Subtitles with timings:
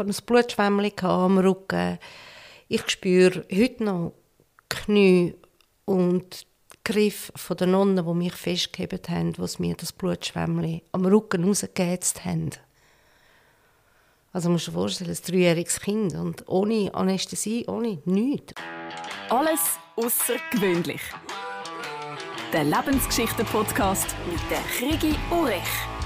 [0.00, 1.98] hatte ein Blutschwämmchen am Rücken.
[2.68, 4.12] Ich spüre heute noch
[4.68, 5.34] Knie
[5.84, 6.46] und
[6.84, 12.24] Griff von der Nonnen, die mich festgehalten haben, wo mir das Blutschwämmchen am Rücken rausgeheizt
[12.24, 12.50] haben.
[14.32, 18.54] Also musst du dir vorstellen, ein dreijähriges Kind und ohne Anästhesie, ohne nichts.
[19.28, 19.60] Alles
[19.96, 21.02] außergewöhnlich.
[22.52, 25.99] Der Lebensgeschichten-Podcast mit der Krigi Urech.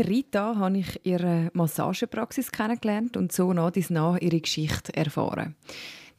[0.00, 5.54] Rita habe ich ihre Massagepraxis kennengelernt und so nach dies nach ihre Geschichte erfahren.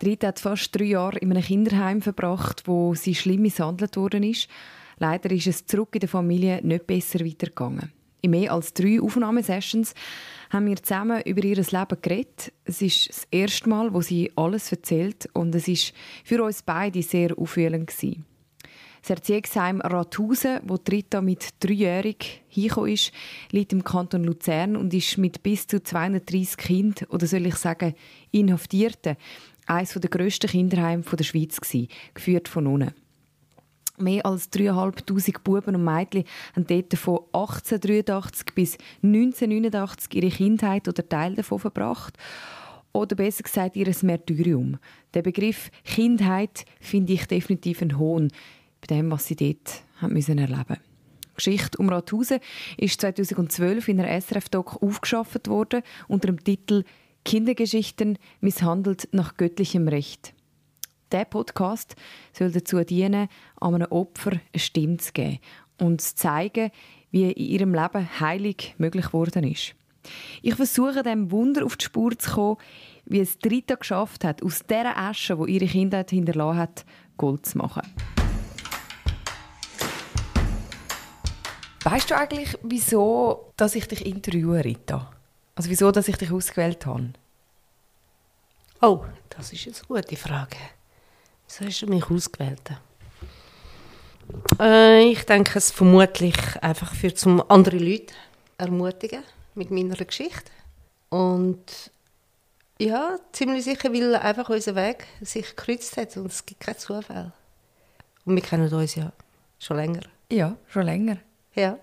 [0.03, 4.47] Rita hat fast drei Jahre in einem Kinderheim verbracht, wo sie schlimm misshandelt worden ist.
[4.99, 7.91] Leider ist es zurück in der Familie nicht besser weitergegangen.
[8.21, 9.93] In mehr als drei Aufnahmesessions
[10.49, 12.51] haben wir zusammen über ihr Leben geredet.
[12.65, 17.01] Es ist das erste Mal, wo sie alles erzählt und es ist für uns beide
[17.03, 18.25] sehr aufwühlend gewesen.
[19.01, 23.11] Das Erziehungsheim Rathausen, wo Rita mit dreijährig hingekommen ist,
[23.51, 27.95] liegt im Kanton Luzern und ist mit bis zu 230 Kindern, oder soll ich sagen
[28.31, 29.17] Inhaftierten,
[29.65, 32.93] eines der grössten Kinderheime der Schweiz gewesen, geführt von unten.
[33.99, 36.23] Mehr als 3'500 Buben und Mädchen
[36.55, 42.15] haben dort von 1883 bis 1989 ihre Kindheit oder Teil davon verbracht.
[42.93, 44.77] Oder besser gesagt, ihr Märtyrium.
[45.15, 48.31] Der Begriff Kindheit finde ich definitiv ein Hohn
[48.81, 50.77] bei dem, was sie dort haben müssen erleben
[51.23, 52.39] Die Geschichte um Rathausen
[52.77, 56.83] ist 2012 in einer SRF-Doc aufgeschafft worden unter dem Titel
[57.25, 60.33] Kindergeschichten misshandelt nach göttlichem Recht.
[61.11, 61.95] Der Podcast
[62.33, 63.27] soll dazu dienen,
[63.59, 65.39] einem Opfer eine Stimme zu geben
[65.79, 66.71] und zu zeigen,
[67.11, 69.75] wie in ihrem Leben heilig möglich geworden ist.
[70.41, 72.57] Ich versuche dem Wunder auf die Spur zu kommen,
[73.05, 76.85] wie es Rita geschafft hat, aus dieser Asche, wo ihre Kindheit hinterlassen hat,
[77.17, 77.81] Gold zu machen.
[81.89, 85.09] Weißt du eigentlich, wieso dass ich dich interviewe, Rita?
[85.55, 87.13] Also wieso, dass ich dich ausgewählt habe?
[88.81, 90.57] Oh, das ist eine gute Frage.
[91.47, 92.71] Wieso hast du mich ausgewählt?
[94.59, 98.13] Äh, ich denke es vermutlich einfach für zum andere Leute
[98.57, 99.23] ermutigen
[99.55, 100.51] mit meiner Geschichte
[101.07, 101.89] und
[102.79, 107.31] ja, ziemlich sicher, weil einfach unser Weg sich gekreuzt hat und es gibt keinen Zufall.
[108.25, 109.13] Und wir kennen uns ja
[109.57, 110.01] schon länger.
[110.29, 111.17] Ja, schon länger.
[111.55, 111.79] Ja.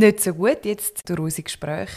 [0.00, 1.90] Nicht so gut jetzt durch unser Gespräch.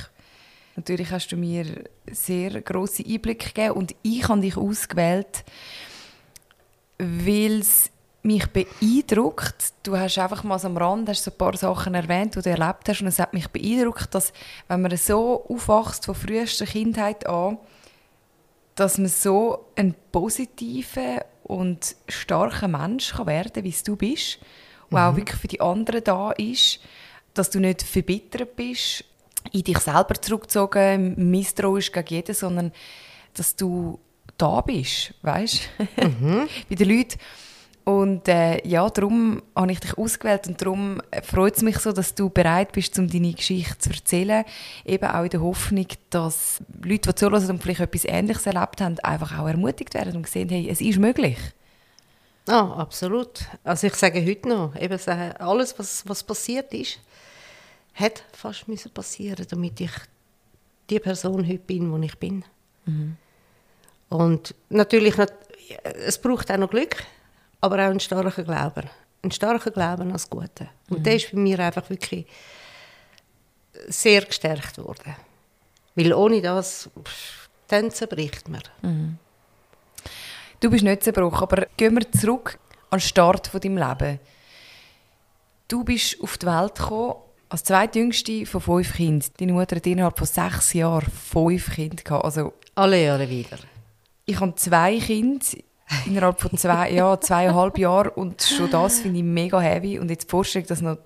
[0.75, 5.45] Natürlich hast du mir sehr große Einblicke gegeben und ich habe dich ausgewählt,
[6.97, 7.91] weil es
[8.21, 9.55] mich beeindruckt.
[9.83, 12.89] Du hast einfach mal am Rand hast so ein paar Sachen erwähnt, die du erlebt
[12.89, 14.33] hast und es hat mich beeindruckt, dass
[14.67, 17.57] wenn man so aufwachst von frühester Kindheit an,
[18.75, 24.39] dass man so ein positiver und starker Mensch kann werden, wie du bist,
[24.89, 25.05] und mhm.
[25.05, 26.81] auch wirklich für die anderen da ist
[27.33, 29.05] dass du nicht verbittert bist,
[29.51, 32.71] in dich selber zurückgezogen, misstrauisch gegen jeden, sondern
[33.33, 33.99] dass du
[34.37, 35.69] da bist, weißt
[36.19, 36.47] mhm.
[36.69, 37.19] bei den Leuten.
[37.85, 42.15] Und äh, ja, darum habe ich dich ausgewählt und darum freut es mich so, dass
[42.15, 44.45] du bereit bist, um deine Geschichte zu erzählen.
[44.85, 48.99] Eben auch in der Hoffnung, dass Leute, die zuhören und vielleicht etwas Ähnliches erlebt haben,
[48.99, 51.37] einfach auch ermutigt werden und sehen, hey, es ist möglich.
[52.47, 53.45] Ah, absolut.
[53.63, 54.99] Also ich sage heute noch, eben
[55.39, 56.99] alles, was, was passiert ist,
[57.93, 59.91] hat fast müssen passieren, damit ich
[60.89, 62.43] die Person heute bin, wo ich bin.
[62.85, 63.17] Mhm.
[64.09, 65.15] Und natürlich,
[65.83, 67.03] es braucht auch noch Glück,
[67.61, 68.89] aber auch einen starken Glauben.
[69.21, 70.69] Einen starken Glauben als Gute.
[70.89, 71.03] Und mhm.
[71.03, 72.25] der ist bei mir einfach wirklich
[73.87, 75.15] sehr gestärkt worden.
[75.95, 76.89] Weil ohne das,
[77.67, 78.61] dann zerbricht man.
[78.81, 79.17] Mhm.
[80.63, 82.57] Du bist nicht zerbrochen, aber gehen wir zurück
[82.89, 84.17] an den Start von deinem Leben.
[85.67, 87.15] Du bist auf die Welt gekommen
[87.49, 89.29] als zweitjüngste von fünf Kindern.
[89.35, 92.23] Deine Mutter hat innerhalb von sechs Jahren fünf Kinder gehabt.
[92.23, 93.57] Also, Alle Jahre wieder.
[94.23, 95.45] Ich habe zwei Kinder
[96.05, 99.99] innerhalb von zwei, ja, zweieinhalb Jahren und schon das finde ich mega heavy.
[99.99, 100.97] Und jetzt die Vorstellung, dass noch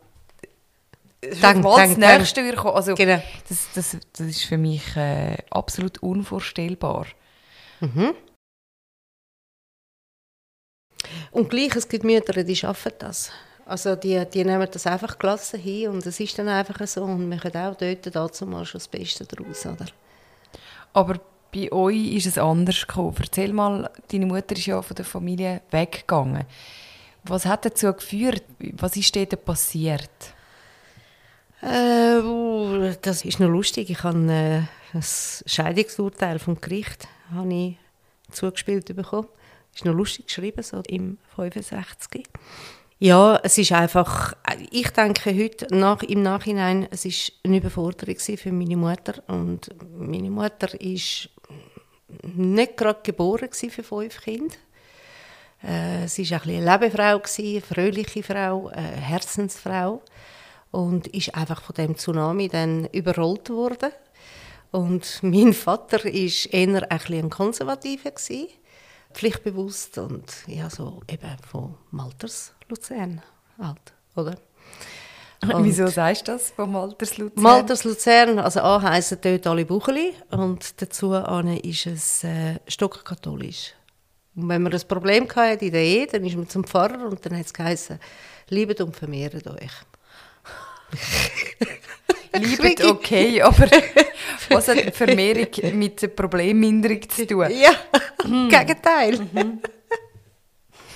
[1.41, 2.75] Dank, mal dank, das nächste wird kommen.
[2.75, 3.23] Also, genau.
[3.49, 7.07] das, das, das ist für mich äh, absolut unvorstellbar.
[7.79, 8.13] Mhm.
[11.31, 13.31] Und gleich, es gibt Mütter, die schaffen das.
[13.65, 17.29] Also die, die nehmen das einfach gelassen hin und es ist dann einfach so und
[17.29, 19.87] wir können auch dort dazu mal schon das Beste daraus, oder?
[20.93, 21.19] Aber
[21.53, 23.15] bei euch ist es anders gekommen.
[23.19, 26.45] Erzähl mal, deine Mutter ist ja von der Familie weggegangen.
[27.23, 28.43] Was hat dazu geführt?
[28.59, 30.09] Was ist dort passiert?
[31.61, 33.89] Äh, uh, das ist noch lustig.
[33.89, 34.61] Ich habe äh,
[34.93, 37.77] ein Scheidungsurteil vom Gericht habe ich
[38.31, 39.27] zugespielt bekommen.
[39.77, 42.25] Ist noch lustig geschrieben, so im 65.
[42.97, 44.33] Ja, es ist einfach,
[44.71, 50.31] ich denke heute nach, im Nachhinein, es ist eine Überforderung für meine Mutter und meine
[50.31, 51.29] Mutter ist
[52.23, 54.55] nicht gerade geboren für fünf Kinder.
[55.61, 60.01] Äh, sie war eine Lebefrau, eine fröhliche Frau, eine Herzensfrau
[60.71, 63.91] und ist einfach von dem Tsunami dann überrollt worden.
[64.71, 68.13] Und mein Vater war eher ein, ein konservativer,
[69.17, 73.23] pflichtbewusst und ja, so eben von Malters Luzern
[73.57, 74.37] halt, oder?
[75.53, 77.43] Und Wieso sagst du das, von Malters Luzern?
[77.43, 83.73] Malters Luzern, also A heissen dort alle Bucheli und dazu ist es äh, stockkatholisch.
[84.35, 87.23] Und wenn man ein Problem hatte in der Ehe, dann ist man zum Pfarrer und
[87.23, 87.99] dann hat es geheißen,
[88.49, 89.71] liebet und vermehrt euch.
[92.37, 93.67] liebet okay, aber
[94.49, 97.47] was hat Vermehrung mit der Problemminderung zu tun?
[97.51, 97.71] Ja,
[98.23, 98.49] hm.
[98.49, 99.19] Gegenteil.
[99.33, 99.59] Mhm.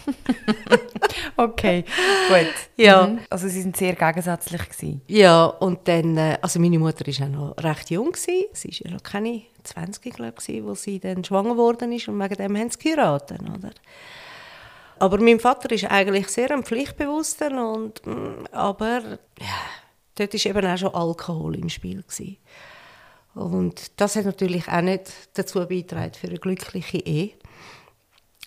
[1.37, 1.83] okay,
[2.27, 2.53] gut.
[2.75, 3.07] Ja.
[3.07, 3.19] Mhm.
[3.29, 5.01] Also sie sind sehr gegensätzlich gewesen.
[5.07, 8.11] Ja, und dann, äh, also meine Mutter war auch noch recht jung.
[8.11, 8.45] Gewesen.
[8.53, 12.19] Sie war ja noch keine 20, glaube ich, als sie dann schwanger geworden ist und
[12.19, 13.71] wegen dem haben sie geheiratet, oder?
[14.99, 19.01] Aber mein Vater ist eigentlich sehr ein Pflichtbewusster und, mm, aber
[19.39, 19.59] ja,
[20.21, 22.01] dort war eben auch schon Alkohol im Spiel.
[22.03, 22.37] Gewesen.
[23.33, 27.31] Und das hat natürlich auch nicht dazu beigetragen für eine glückliche Ehe.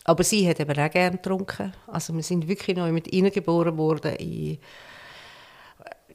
[0.04, 1.72] Aber sie hat eben auch gerne getrunken.
[1.86, 4.58] Also wir sind wirklich noch mit ihnen geboren worden, in,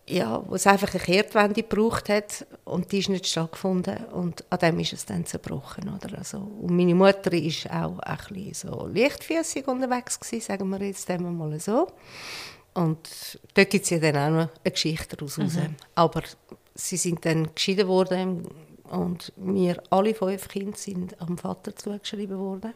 [0.07, 4.59] ja, wo es einfach eine Kehrtwende gebraucht hat und die ist nicht stattgefunden und an
[4.59, 5.89] dem ist es dann zerbrochen.
[5.89, 6.17] Oder?
[6.17, 11.09] Also, und meine Mutter war auch ein bisschen so leichtfüßig unterwegs gewesen, sagen wir jetzt
[11.09, 11.87] mal so.
[12.79, 15.37] Und dort gibt es ja dann auch noch eine Geschichte daraus.
[15.37, 15.75] Mhm.
[15.95, 16.23] Aber
[16.75, 18.47] sie sind dann geschieden worden
[18.83, 22.73] und wir alle fünf Kinder sind am Vater zugeschrieben worden.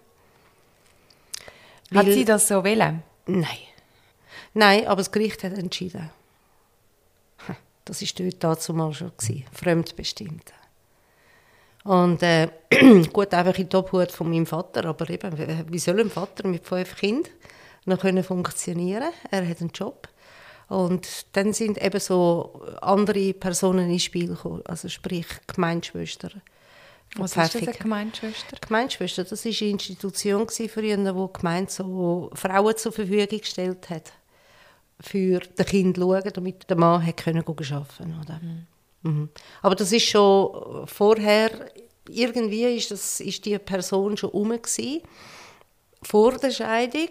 [1.93, 3.01] Hat sie das so wollen?
[3.27, 3.47] Nein.
[4.53, 6.09] Nein, aber das Gericht hat entschieden.
[7.85, 9.11] Das war dort dazu mal schon.
[9.17, 9.45] Gewesen.
[9.53, 10.53] Fremdbestimmt.
[11.85, 12.49] Und äh,
[13.13, 14.85] gut, einfach in die Obhut von meinem Vater.
[14.85, 17.31] Aber eben, wie soll ein Vater mit fünf Kindern
[17.85, 20.07] noch können funktionieren Er hat einen Job.
[20.69, 26.41] Und dann sind eben so andere Personen ins Spiel gekommen, also sprich Gemeinschwestern.
[27.15, 28.57] Was ist das, eine Gemeinschwester?
[28.59, 34.13] Gemeinschwester, das war eine Institution früher, die die Gemeinde so Frauen zur Verfügung gestellt hat,
[34.99, 38.39] für das Kind zu schauen, damit der Mann hat können arbeiten oder?
[38.41, 38.67] Mhm.
[39.03, 39.29] Mhm.
[39.61, 41.51] Aber das ist schon vorher,
[42.09, 44.59] irgendwie ist, das, ist die Person schon herum
[46.03, 47.09] vor der Scheidung.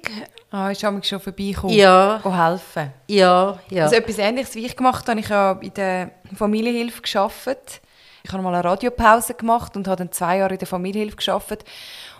[0.50, 2.20] Ah, ist schon vorbeigekommen, ja.
[2.24, 2.92] helfen.
[3.08, 3.84] Ja, ja.
[3.84, 7.80] Also etwas Ähnliches, wie ich gemacht habe, ich habe in der Familienhilfe gearbeitet
[8.24, 11.64] ich habe mal eine Radiopause gemacht und habe dann zwei Jahre in der Familienhilfe geschafft.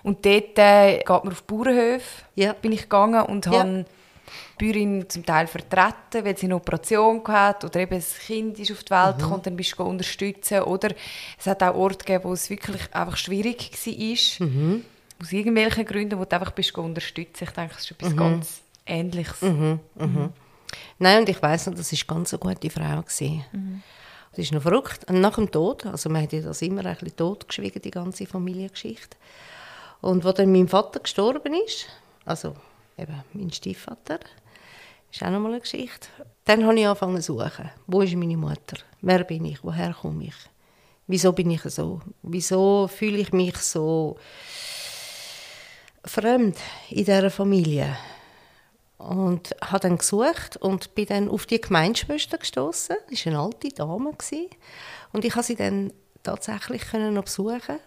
[0.02, 2.54] Und dort äh, geht man auf Bauernhöfe, ja.
[2.54, 3.52] bin ich gegangen und ja.
[3.52, 3.84] habe
[4.60, 8.72] die Bäuerin zum Teil vertreten, weil sie eine Operation hatte oder eben ein Kind ist
[8.72, 9.22] auf die Welt mhm.
[9.22, 10.62] gekommen, dann bist du unterstützen.
[10.62, 10.90] Oder
[11.38, 14.46] es hat auch Orte gegeben, wo es wirklich einfach schwierig war.
[14.46, 14.84] Mhm.
[15.22, 17.44] Aus irgendwelchen Gründen, wo du einfach bist unterstützen.
[17.44, 18.16] Ich denke, das ist etwas mhm.
[18.16, 19.40] ganz Ähnliches.
[19.40, 19.80] Mhm.
[19.94, 20.32] Mhm.
[20.98, 23.04] Nein, und ich weiss noch, das war ganz eine gute Frau.
[23.52, 23.82] Mhm.
[24.30, 25.04] Das ist noch verrückt.
[25.08, 28.26] Und nach dem Tod, also man hat ja das immer ein bisschen totgeschwiegen, die ganze
[28.26, 29.16] Familiengeschichte.
[30.00, 31.86] Und als dann mein Vater gestorben ist,
[32.24, 32.56] also
[32.98, 34.18] eben mein Stiefvater,
[35.12, 36.08] ist auch noch mal eine Geschichte.
[36.44, 37.70] Dann habe ich angefangen zu suchen.
[37.86, 38.78] Wo ist meine Mutter?
[39.02, 39.62] Wer bin ich?
[39.62, 40.34] Woher komme ich?
[41.06, 42.00] Wieso bin ich so?
[42.22, 44.16] Wieso fühle ich mich so
[46.04, 46.56] fremd
[46.90, 47.96] in dieser Familie?
[49.02, 52.96] und habe dann gesucht und bin dann auf die Gemeinschwester gestoßen.
[53.10, 54.12] Das war eine alte Dame
[55.12, 55.92] und ich habe sie dann
[56.22, 57.78] tatsächlich können besuchen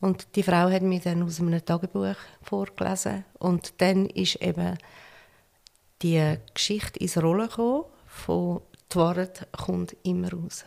[0.00, 4.76] und die Frau hat mir dann aus einem Tagebuch vorgelesen und dann ist eben
[6.02, 8.60] die Geschichte ins Rollen gekommen von
[8.92, 10.64] «Die Wahrheit kommt immer raus».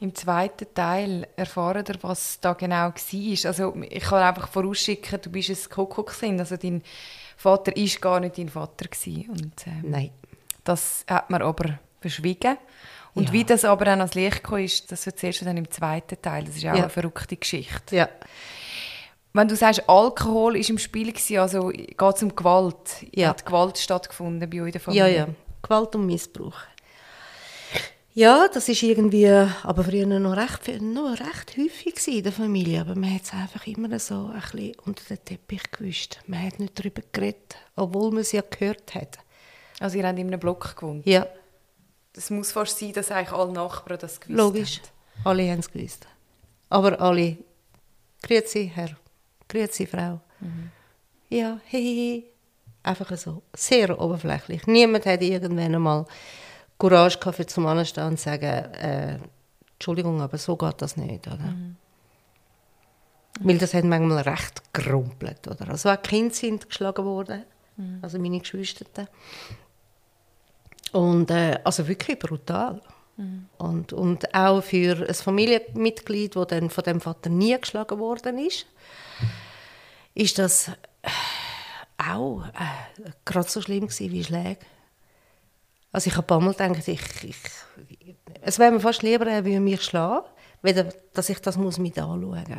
[0.00, 3.46] Im zweiten Teil erfahren wir, was da genau war.
[3.48, 6.82] Also ich kann einfach vorausschicken, du bist ein Kuckuck, also dein
[7.36, 8.86] Vater war gar nicht dein Vater.
[8.88, 9.30] Gewesen.
[9.30, 10.10] Und, ähm, Nein.
[10.64, 12.58] Das hat man aber verschwiegen.
[13.14, 13.32] Und ja.
[13.32, 16.44] wie das aber dann ans Licht kam, ist, das erzählst du dann im zweiten Teil.
[16.44, 16.82] Das ist auch ja.
[16.82, 17.96] eine verrückte Geschichte.
[17.96, 18.08] Ja.
[19.32, 23.06] Wenn du sagst, Alkohol war im Spiel, gewesen, also geht es um Gewalt.
[23.14, 23.28] Ja.
[23.28, 25.08] Hat Gewalt stattgefunden bei euch in der Familie?
[25.08, 25.28] Ja, ja.
[25.62, 26.56] Gewalt und Missbrauch.
[28.18, 32.96] Ja, das ist irgendwie, aber früher noch recht, noch recht häufig in der Familie, aber
[32.96, 36.18] man hat es einfach immer so ein bisschen unter den Teppich gewischt.
[36.26, 39.18] Man hat nicht darüber geredet, obwohl man es ja gehört hat.
[39.78, 41.06] Also ihr habt in einem Block gewohnt?
[41.06, 41.28] Ja.
[42.12, 45.28] Das muss fast sein, dass eigentlich alle Nachbarn das gewusst Logisch, haben.
[45.28, 46.08] alle haben es gewusst.
[46.70, 47.36] Aber alle,
[48.24, 48.96] grüezi Herr,
[49.48, 50.18] grüezi Frau.
[50.40, 50.72] Mhm.
[51.28, 52.24] Ja, hehehe.
[52.82, 54.66] Einfach so, sehr oberflächlich.
[54.66, 56.06] Niemand hat irgendwann einmal
[56.78, 59.18] Courage für zum Anstehen und sagen, äh,
[59.74, 61.36] Entschuldigung, aber so geht das nicht, oder?
[61.38, 61.76] Mhm.
[63.40, 65.68] Weil das hat manchmal recht gerumpelt, oder?
[65.68, 67.44] Also auch Kinder sind geschlagen worden,
[67.76, 67.98] mhm.
[68.02, 68.84] also meine Geschwister.
[70.92, 72.80] Und äh, also wirklich brutal.
[73.16, 73.46] Mhm.
[73.58, 78.66] Und, und auch für ein Familienmitglied, das dann von dem Vater nie geschlagen worden ist,
[80.14, 80.70] ist das
[81.98, 84.60] auch äh, gerade so schlimm gewesen wie Schläge.
[85.92, 87.36] Also ich habe ein paar Mal gedacht, ich, ich,
[88.42, 90.26] es wäre mir fast lieber, er würde mich schlagen,
[90.62, 92.58] weder, dass ich das muss mit anschauen muss.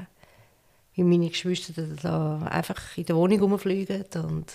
[0.94, 4.52] Wie meine Geschwister da einfach in der Wohnung rumfliegen und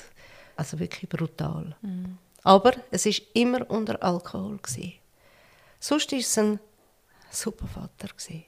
[0.57, 1.77] also wirklich brutal.
[1.83, 2.19] Mhm.
[2.43, 4.95] Aber es ist immer unter Alkohol gewesen.
[5.81, 6.61] Sonst war es ein
[7.31, 8.45] super Vater gewesen.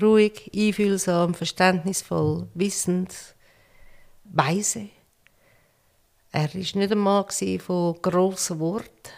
[0.00, 3.14] Ruhig, einfühlsam, verständnisvoll, wissend,
[4.24, 4.88] weise.
[6.32, 7.24] Er war nicht ein Mann
[7.60, 9.10] von grossen Worten,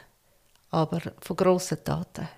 [0.70, 2.28] aber von grossen Taten.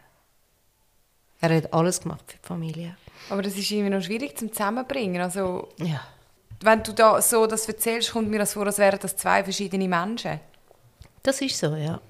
[1.40, 2.96] Er hat alles gemacht für die Familie.
[3.28, 5.20] Aber das ist irgendwie noch schwierig zum Zusammenbringen.
[5.20, 6.00] Also, ja.
[6.60, 9.88] Wenn du da so das erzählst, kommt mir das vor, als wären das zwei verschiedene
[9.88, 10.38] Menschen.
[11.22, 12.00] Das ist so, ja.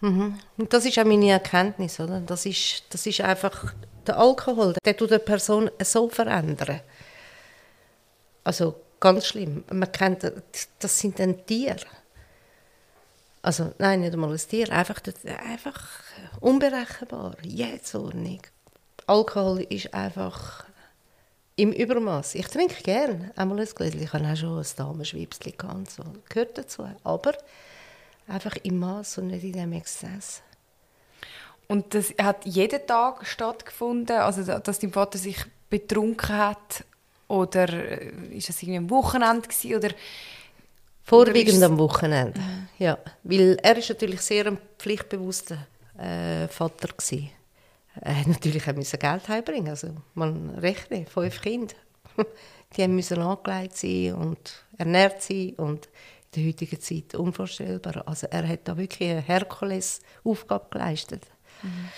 [0.00, 0.38] Mhm.
[0.56, 2.20] Und das ist auch meine Erkenntnis, oder?
[2.20, 3.74] Das ist, das ist einfach
[4.06, 6.80] der Alkohol, der tut eine Person so verändern.
[8.44, 9.64] Also ganz schlimm.
[9.70, 10.32] Man kennt,
[10.78, 11.76] das sind dann Tiere.
[13.42, 15.00] Also nein, nicht einmal ein Tier, einfach,
[15.44, 15.88] einfach
[16.40, 18.50] unberechenbar, jähzornig.
[19.06, 20.64] Alkohol ist einfach
[21.56, 22.34] im Übermaß.
[22.34, 24.02] Ich trinke gerne einmal ein Gläschen.
[24.02, 26.04] Ich habe auch schon ein Damenschwipschen gehabt, so.
[26.28, 26.88] gehört dazu.
[27.04, 27.32] Aber
[28.26, 30.42] einfach im Maß und nicht in dem Exzess.
[31.66, 36.84] Und das hat jeden Tag stattgefunden, also dass dein Vater sich betrunken hat
[37.28, 39.90] oder äh, ist es irgendwie am Wochenende gewesen, oder
[41.08, 42.68] Vorwiegend am Wochenende, mhm.
[42.78, 42.98] ja.
[43.22, 47.30] Weil er ist natürlich sehr ein pflichtbewusster äh, Vater gewesen.
[48.02, 49.68] Er musste natürlich auch Geld heimbringen.
[49.68, 51.74] Also man rechnet, fünf Kinder.
[52.76, 58.02] Die müssen angelegt sein und ernährt sein und in der heutigen Zeit unvorstellbar.
[58.06, 61.22] Also er hat da wirklich eine Herkulesaufgabe geleistet.
[61.62, 61.88] Mhm.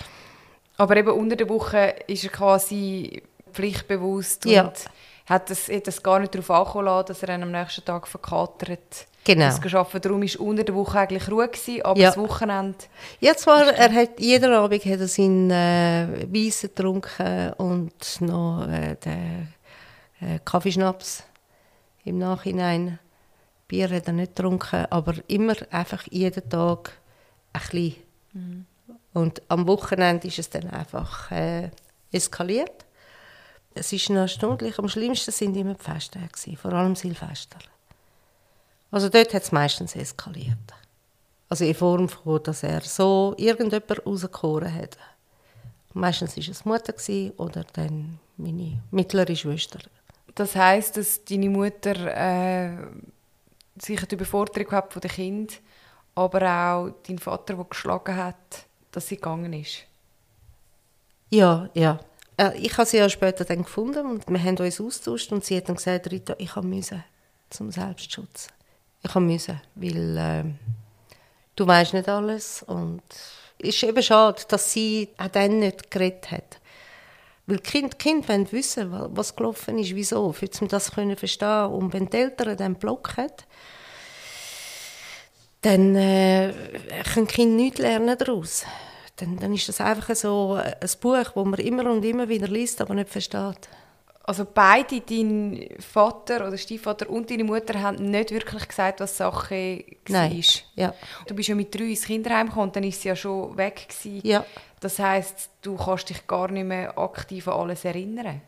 [0.76, 4.68] Aber eben unter der Woche ist er quasi pflichtbewusst ja.
[4.68, 4.84] und
[5.30, 9.06] hat es, hat es gar nicht darauf angekommen lassen, dass er am nächsten Tag verkatert
[9.24, 9.46] genau.
[9.46, 12.08] das geschafft Darum war unter der Woche eigentlich Ruhe, gewesen, aber ja.
[12.08, 12.78] das Wochenende...
[13.20, 18.96] Ja, zwar, er hat, jeden Abend hat er seinen äh, Weisse getrunken und noch äh,
[18.96, 19.48] den
[20.20, 21.22] äh, Kaffeeschnaps
[22.04, 22.98] im Nachhinein.
[23.68, 26.92] Bier hat er nicht getrunken, aber immer einfach jeden Tag
[27.52, 27.94] ein bisschen.
[28.32, 28.66] Mhm.
[29.12, 31.70] Und am Wochenende ist es dann einfach äh,
[32.10, 32.84] eskaliert.
[33.74, 34.78] Es ist noch stundlich.
[34.78, 37.58] Am schlimmsten sind immer die Festtage, vor allem Silvester.
[38.90, 40.58] Also dort hat es meistens eskaliert.
[41.48, 44.98] Also in Form von, dass er so irgendjemand rausgehauen hat.
[45.92, 46.94] Meistens war es Mutter
[47.36, 49.80] oder dann meine mittlere Schwester.
[50.34, 52.76] Das heißt, dass deine Mutter äh,
[53.76, 55.60] sicher die Überforderung hat von dem Kind,
[56.14, 59.84] aber auch dein Vater, der geschlagen hat, dass sie gegangen ist.
[61.30, 62.00] Ja, ja.
[62.40, 65.56] Äh, ich habe sie ja später dann gefunden und wir haben uns austauscht und sie
[65.56, 67.04] hat dann gesagt, Rita, ich musste
[67.50, 68.48] zum Selbstschutz.
[69.02, 70.44] Ich musste, weil äh,
[71.56, 73.02] du weißt nicht alles und
[73.58, 76.60] es ist eben schade, dass sie auch dann nicht geredet hat.
[77.46, 81.66] Weil die Kinder, Kind wollen wissen, was gelaufen ist, wieso, für sie das können verstehen.
[81.66, 83.32] Und wenn die Eltern dann Block haben,
[85.62, 86.54] dann äh,
[87.12, 88.64] können die Kinder nichts lernen daraus.
[89.20, 92.80] Dann, dann ist das einfach so ein Buch, das man immer und immer wieder liest,
[92.80, 93.68] aber nicht versteht.
[94.22, 99.54] Also beide, dein Vater oder Stiefvater und deine Mutter, haben nicht wirklich gesagt, was Sache
[99.54, 99.94] war.
[100.08, 100.44] Nein.
[100.76, 100.94] Ja.
[101.26, 103.88] Du bist ja mit drei ins Kinderheim gekommen und dann ist sie ja schon weg
[103.88, 104.20] gewesen.
[104.26, 104.44] Ja.
[104.78, 108.40] Das heisst, du kannst dich gar nicht mehr aktiv an alles erinnern.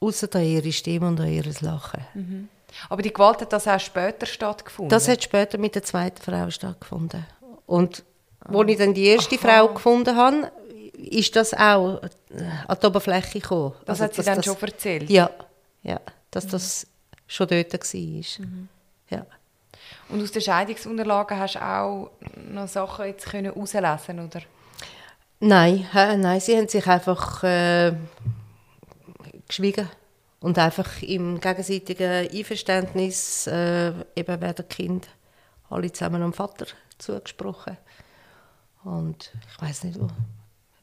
[0.00, 2.04] Außer an ihre Stimme und an ihr Lachen.
[2.14, 2.48] Mhm.
[2.88, 4.90] Aber die Gewalt hat das auch später stattgefunden?
[4.90, 7.26] Das hat später mit der zweiten Frau stattgefunden.
[7.66, 8.04] Und
[8.40, 9.42] als ich dann die erste Aha.
[9.42, 10.50] Frau gefunden habe,
[10.94, 12.00] ist das auch
[12.68, 13.74] an die Oberfläche gekommen.
[13.84, 15.10] Das also, hat sie dann das, schon erzählt?
[15.10, 15.30] Ja,
[15.82, 16.50] ja dass mhm.
[16.50, 16.86] das
[17.26, 18.44] schon dort war.
[18.46, 18.68] Mhm.
[19.08, 19.26] Ja.
[20.08, 22.10] Und aus den Scheidungsunterlagen hast du auch
[22.50, 24.42] noch Sachen jetzt können herauslesen oder?
[25.40, 27.92] Nein, äh, nein, sie haben sich einfach äh,
[29.48, 29.88] geschwiegen
[30.40, 35.08] und einfach im gegenseitigen Einverständnis äh, eben werden Kind
[35.70, 36.66] alle zusammen am Vater
[36.98, 37.78] zugesprochen
[38.84, 39.98] und ich weiß nicht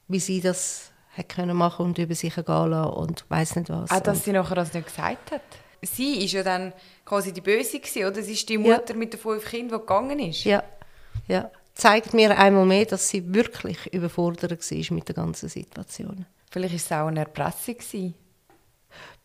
[0.09, 3.91] wie sie das hat können machen und über sich gehen lassen und weiß nicht was.
[3.91, 5.41] Auch, dass sie nachher das nicht gesagt hat?
[5.81, 6.73] sie ist ja dann
[7.05, 8.21] quasi die Böse gewesen, oder?
[8.21, 8.95] Sie ist die Mutter ja.
[8.95, 10.43] mit den fünf Kindern, die gegangen ist.
[10.43, 10.63] Ja,
[11.27, 11.51] ja.
[11.73, 16.25] Zeigt mir einmal mehr, dass sie wirklich überfordert war mit der ganzen Situation.
[16.49, 17.77] Vielleicht war es auch eine Erpressung.
[17.77, 18.15] Gewesen.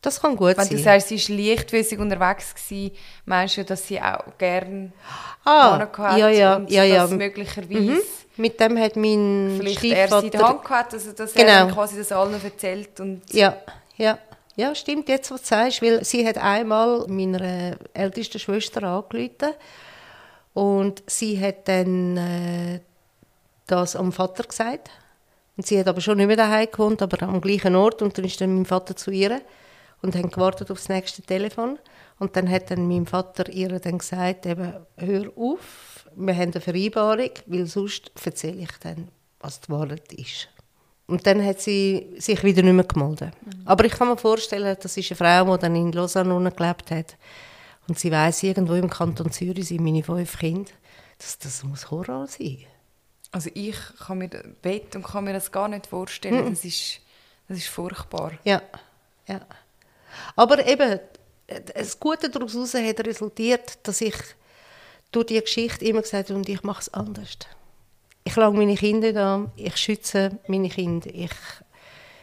[0.03, 0.77] Das kann gut Wenn sein.
[0.77, 4.93] du sagst, sie war leichtfüßig unterwegs, gewesen, meinst du, dass sie auch gerne
[5.45, 7.07] ah, ja, ja, und ja, ja.
[7.07, 7.81] möglicherweise...
[7.81, 8.01] Mhm.
[8.37, 10.33] Mit dem hat mein Vielleicht Stiefvater...
[10.33, 11.67] er Hand gehabt, also dass genau.
[11.67, 13.23] er quasi das allen erzählt und...
[13.33, 13.57] Ja,
[13.97, 14.19] ja.
[14.55, 19.55] Ja, stimmt, jetzt, was du sagst, weil sie hat einmal meiner ältesten Schwester angerufen
[20.53, 22.81] und sie hat dann äh,
[23.67, 24.91] das am Vater gesagt.
[25.57, 28.03] Und sie hat aber schon nicht mehr daheim gewohnt, aber am gleichen Ort.
[28.03, 29.41] Und dann ist dann mein Vater zu ihr
[30.03, 31.79] und haben gewartet auf das nächste Telefon.
[32.19, 36.61] Und dann hat dann mein Vater ihr dann gesagt, eben, hör auf, wir haben eine
[36.61, 39.09] Vereinbarung, weil sonst erzähle ich dann,
[39.41, 40.49] was die Wahrheit ist.
[41.07, 43.33] Und dann hat sie sich wieder nicht mehr gemeldet.
[43.45, 43.63] Mhm.
[43.67, 47.17] Aber ich kann mir vorstellen, das ist eine Frau, die dann in Lausanne gelebt hat.
[47.89, 50.71] Und sie weiß irgendwo im Kanton Zürich sind meine fünf Kinder.
[51.19, 52.59] Das, das muss Horror sein.
[53.33, 56.45] Also ich kann mir Bett und kann mir das gar nicht vorstellen.
[56.45, 56.51] Mhm.
[56.51, 57.01] Das, ist,
[57.49, 58.33] das ist furchtbar.
[58.45, 58.63] Ja,
[59.27, 59.41] ja.
[60.37, 61.01] Aber eben,
[61.75, 64.15] das Gute daraus hat resultiert, dass ich
[65.13, 67.39] durch die Geschichte immer gesagt und ich mache es anders.
[68.25, 71.33] Ich lage meine Kinder da, ich schütze meine Kinder, ich,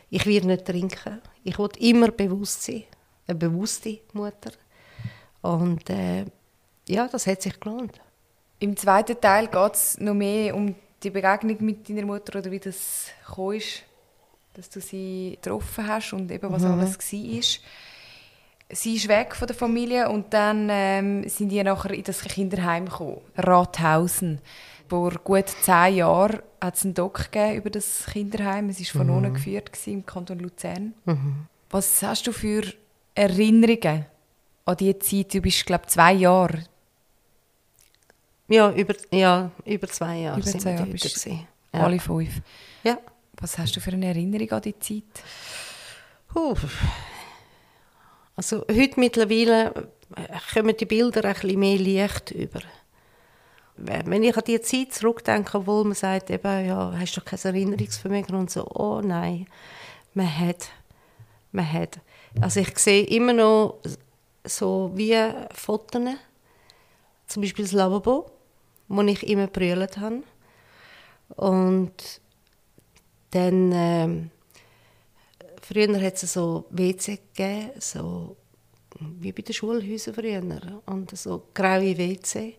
[0.10, 1.22] ich werde nicht trinken.
[1.43, 2.84] Ich will immer bewusst sein,
[3.27, 4.51] eine bewusste Mutter.
[5.41, 6.25] Und äh,
[6.88, 8.01] ja, das hat sich gelohnt.
[8.60, 12.60] Im zweiten Teil geht es noch mehr um die Begegnung mit deiner Mutter oder wie
[12.60, 13.60] das kam,
[14.53, 16.72] dass du sie getroffen hast und eben was mhm.
[16.72, 17.88] alles war.
[18.72, 22.86] Sie ist weg von der Familie und dann ähm, sind die nachher in das Kinderheim
[22.86, 24.40] gekommen, Rathausen.
[24.88, 28.70] Vor gut zehn Jahren hat es einen Doc über das Kinderheim.
[28.70, 29.18] Es war von mhm.
[29.18, 30.94] unten geführt im Kanton Luzern.
[31.06, 31.48] Mhm.
[31.72, 32.64] Was hast du für
[33.16, 34.06] Erinnerungen
[34.66, 35.34] an diese Zeit?
[35.34, 36.64] Du bist, glaube ich, zwei Jahre.
[38.48, 41.40] Ja, über, ja, über zwei Jahre über zwei Jahre bist ja.
[41.72, 42.42] Alle fünf.
[42.84, 42.98] Ja.
[43.34, 45.04] Was hast du für eine Erinnerung an die Zeit?
[46.36, 46.56] Uh.
[48.39, 49.89] Also heute mittlerweile
[50.54, 52.62] kommen die Bilder ein bisschen mehr Licht über
[53.75, 58.36] wenn ich an die Zeit zurückdenke, obwohl man sagt, eben, ja, hast du kein Erinnerungsvermögen
[58.36, 59.45] und so, oh nein,
[60.13, 60.69] man hat,
[61.52, 61.99] man hat.
[62.39, 63.82] Also ich sehe immer noch
[64.45, 65.17] so wie
[65.54, 66.02] Fotos,
[67.28, 68.32] zum Beispiel das Lavabo,
[68.88, 70.23] wo ich immer brüllt habe.
[71.36, 72.21] Und
[73.32, 74.32] dann, ähm,
[75.69, 78.36] früher hat es so WC gegeben, so
[78.99, 82.55] wie bei den Schulhäusern früher, und so graue WC.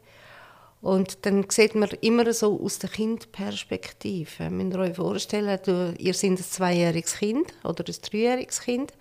[0.80, 4.48] Und dann sieht man immer so aus der Kindperspektive.
[4.48, 8.94] Müsst ihr euch vorstellen, du, ihr seid ein zweijähriges Kind oder ein dreijähriges Kind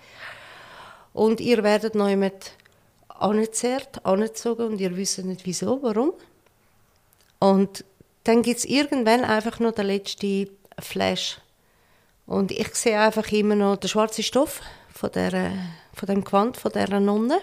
[1.14, 2.52] und ihr werdet neu mit
[3.08, 6.14] angezerrt, angezogen und ihr wisst nicht wieso, warum.
[7.40, 7.86] Und
[8.26, 11.40] dann gibt es irgendwann einfach noch den letzten Flash.
[12.30, 14.62] Und ich sehe einfach immer noch den schwarzen Stoff
[14.94, 15.52] von, der,
[15.96, 17.42] von dem Gewand von dieser Nonne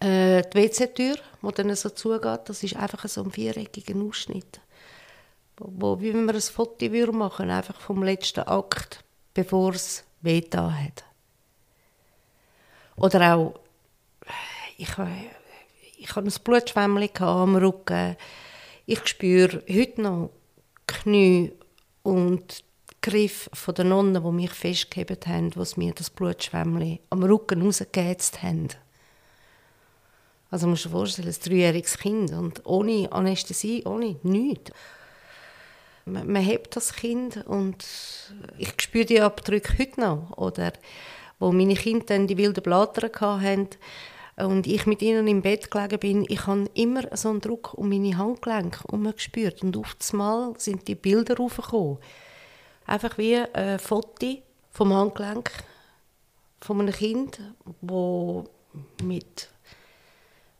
[0.00, 4.62] äh, die WC-Tür, die dann so zugeht, das ist einfach so ein viereckiger Ausschnitt.
[5.58, 10.40] Wo, wie wenn man ein Foto machen würde, einfach vom letzten Akt, bevor es weh
[10.50, 11.04] hat.
[12.96, 13.60] Oder auch,
[14.78, 14.88] ich,
[15.98, 18.16] ich hatte ein Blutschwämmchen am Rücken.
[18.86, 20.30] Ich spüre heute noch
[20.86, 21.52] Knie
[22.02, 22.64] und
[23.02, 28.42] Griff von den Nonnen, die mich festgehalten haben, die mir das Blutschwämmchen am Rücken rausgeheizt
[28.42, 28.68] haben.
[30.50, 34.70] Also musst du dir vorstellen, ein dreijähriges Kind und ohne Anästhesie, ohne nichts.
[36.04, 37.84] Man, man hebt das Kind und
[38.58, 40.36] ich spüre die Abdrücke heute noch.
[40.36, 40.72] Oder
[41.38, 43.68] wo meine Kinder dann die wilden Blatter hatten
[44.36, 47.88] und ich mit ihnen im Bett gelegen bin, ich habe immer so einen Druck um
[47.88, 51.98] meine Handgelenke gespürt und auf Mal sind die Bilder raufgekommen.
[52.86, 54.38] Einfach wie ein Foto
[54.70, 55.50] vom Handgelenk
[56.60, 57.40] von einem Kind,
[57.80, 58.44] wo
[59.02, 59.48] mit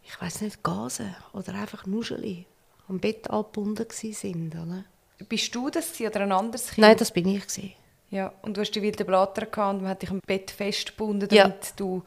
[0.04, 2.44] ich weiß nicht, Gasen oder einfach Nuscheli
[2.88, 4.54] am Bett angebunden sind.
[4.54, 4.84] Oder?
[5.28, 6.78] Bist du das oder ein anderes Kind?
[6.78, 7.42] Nein, das bin ich.
[7.42, 7.72] Gewesen.
[8.10, 11.28] Ja, und du hast die wilden Blatter gehabt und man hat dich am Bett festgebunden,
[11.28, 11.72] damit ja.
[11.76, 12.02] du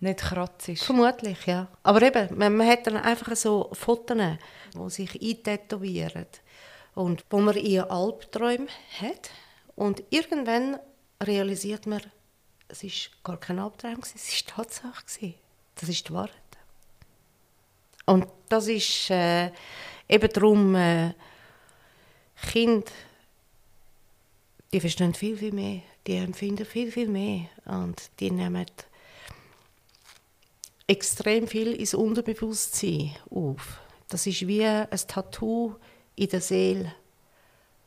[0.00, 0.70] nicht kratzt.
[0.78, 1.68] Vermutlich, ja.
[1.82, 4.16] Aber eben, man, man hat dann einfach so Fotos,
[4.74, 6.26] die sich eintätowieren
[6.94, 8.68] und wo man ihre Albträume
[9.00, 9.30] hat.
[9.76, 10.78] Und irgendwann
[11.22, 12.00] realisiert man,
[12.68, 12.90] es war
[13.24, 15.34] gar kein Albtraum, es war Tatsache.
[15.74, 16.30] Das ist die Wahrheit.
[18.06, 19.50] Und das ist äh,
[20.08, 21.14] eben darum, äh,
[22.52, 22.90] Kinder,
[24.72, 28.66] die verstehen viel, viel mehr, die empfinden viel, viel mehr und die nehmen
[30.86, 33.80] extrem viel ins Unterbewusstsein auf.
[34.08, 35.76] Das ist wie ein Tattoo
[36.16, 36.94] in der Seele,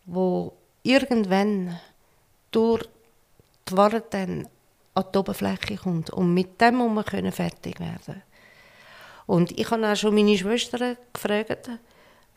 [0.06, 1.80] wo irgendwann
[2.52, 2.88] durch
[3.70, 3.76] die
[4.10, 4.48] dann
[4.94, 6.10] an die Oberfläche kommt.
[6.10, 8.24] Und mit dem muss man fertig werden
[9.26, 11.70] Und ich habe auch schon meine Schwestern gefragt,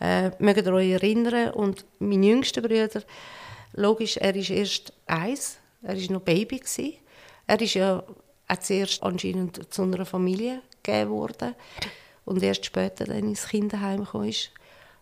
[0.01, 1.51] äh, mögt ihr euch erinnern?
[1.53, 3.03] Und mein jüngster Bruder,
[3.75, 6.59] logisch, er ist erst eins, er war noch Baby.
[6.59, 6.95] Gewesen.
[7.47, 8.03] Er ist ja
[8.49, 11.55] auch zuerst anscheinend zu einer Familie gegeben worden
[12.25, 14.31] und erst später dann ins Kinderheim kam.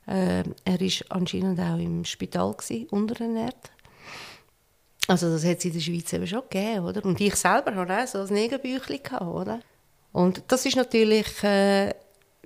[0.08, 3.70] Äh, er war anscheinend auch im Spital, gewesen, unterernährt.
[5.06, 7.04] Also das hat es in der Schweiz eben schon gegeben, oder?
[7.04, 9.60] Und ich selber hatte auch so ein Nebenbüchlein, oder?
[10.12, 11.94] Und das ist natürlich, äh,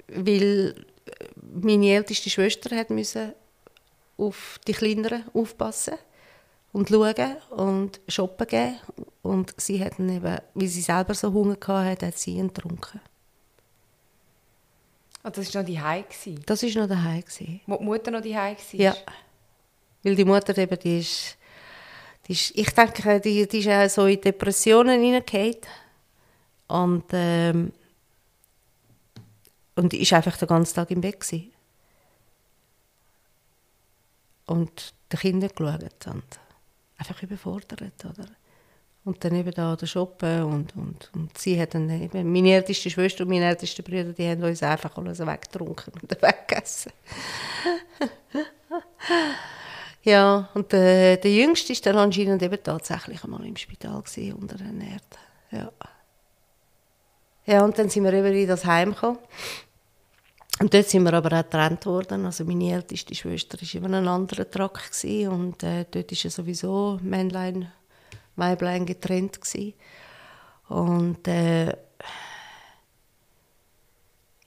[0.08, 0.74] weil
[1.40, 3.32] meine älteste Schwester hat müssen
[4.16, 5.94] auf die Kleineren aufpassen
[6.72, 8.76] und schauen und shoppen gehen.
[9.22, 13.00] Und sie hat eben, wie sie selber so Hunger hatte, hat sie ihn getrunken.
[15.24, 16.34] Oh, das war noch die Hause?
[16.46, 17.60] Das war noch die.
[17.66, 18.80] Wo die Mutter noch die Hause war?
[18.80, 18.96] Ja.
[20.02, 21.38] Weil die Mutter eben, die ist,
[22.26, 25.58] die ist ich denke, die, die ist auch so in Depressionen hineingefallen.
[26.66, 27.72] Und, ähm,
[29.76, 31.52] und ist einfach den ganzen Tag im Bett gewesen.
[34.46, 36.24] Und den Kindern geschaut und
[36.96, 38.26] einfach überfordert, oder?
[39.04, 42.88] Und dann eben da der Shoppen und, und, und sie hat dann eben, meine älteste
[42.88, 46.92] Schwester und meine ältesten Brüder, die haben uns einfach alles weggetrunken und weggegessen.
[50.04, 55.18] ja, und der, der Jüngste ist dann anscheinend eben tatsächlich einmal im Spital gewesen, unterernährt.
[55.50, 55.72] Ja.
[57.44, 59.18] Ja, und dann sind wir eben in das Heim gekommen.
[60.60, 62.24] Und dort sind wir aber auch getrennt worden.
[62.24, 67.00] Also meine älteste Schwester war in einem anderen Trakt und äh, dort ist ja sowieso
[67.02, 67.72] Männlein
[68.36, 69.74] Weiblein getrennt gewesen.
[70.68, 71.74] Und äh,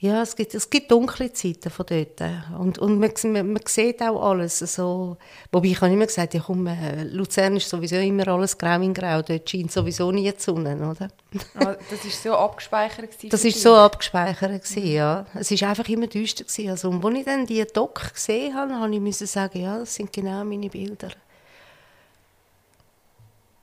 [0.05, 2.21] ja, es gibt, es gibt dunkle Zeiten von dort.
[2.59, 4.59] Und, und man, man, man sieht auch alles.
[4.59, 5.17] So,
[5.51, 8.93] wobei ich habe immer gesagt, ja komm, äh, Luzern ist sowieso immer alles grau in
[8.93, 9.21] grau.
[9.21, 11.07] Dort scheint sowieso nie die Sonne, oder?
[11.55, 13.09] Ah, das war so abgespeichert?
[13.31, 15.25] Das war so abgespeichert, gewesen, ja.
[15.33, 16.43] Es war einfach immer düster.
[16.43, 16.69] Gewesen.
[16.69, 20.11] Also, und als ich dann die Doc gesehen habe, habe ich sagen, ja, das sind
[20.11, 21.09] genau meine Bilder.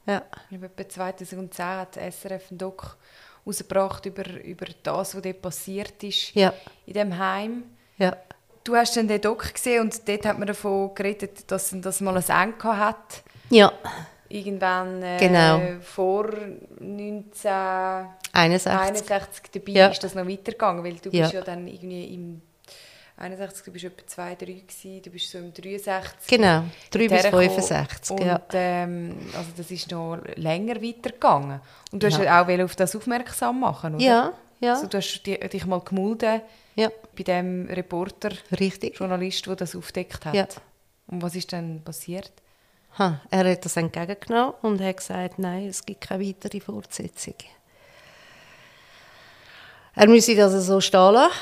[0.06, 0.22] Ja.
[0.50, 2.96] Etwa 2010 hat SRF einen Doc
[3.46, 6.52] rausgebracht über, über das, was dort passiert ist ja.
[6.86, 7.64] in dem Heim.
[7.98, 8.16] Ja.
[8.64, 12.16] Du hast dann den Doc gesehen und dort hat man davon geredet, dass das mal
[12.16, 13.24] ein Ende hat.
[13.50, 13.72] Ja.
[14.28, 15.60] Irgendwann äh, genau.
[15.82, 16.30] vor
[16.80, 19.88] 1961 dabei ja.
[19.88, 22.40] ist das noch weitergegangen, weil du bist ja dann irgendwie im
[23.16, 26.28] 61, du bist etwa 2, 3 gewesen, du bist so im 63.
[26.28, 28.40] Genau, 3 bis 65, und, ja.
[28.52, 31.60] Ähm, also das ist noch länger weitergegangen.
[31.92, 32.18] Und du ja.
[32.18, 34.04] hast auch auf das aufmerksam machen, oder?
[34.04, 34.74] Ja, ja.
[34.74, 36.40] Also du hast dich mal gemulden
[36.74, 36.90] ja.
[37.16, 38.98] bei dem Reporter, Richtig.
[38.98, 40.34] Journalist, der das aufdeckt hat.
[40.34, 40.46] Ja.
[41.06, 42.32] Und was ist dann passiert?
[42.98, 47.34] Ha, er hat das entgegengenommen und hat gesagt, nein, es gibt keine weitere Fortsetzung.
[49.94, 51.32] Er müsse das so stehen lassen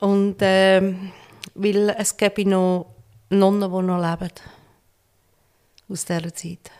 [0.00, 1.12] und ähm,
[1.54, 2.94] weil es gäbe noch
[3.30, 4.32] Nonnen, die noch leben.
[5.88, 6.70] Aus dieser Zeit.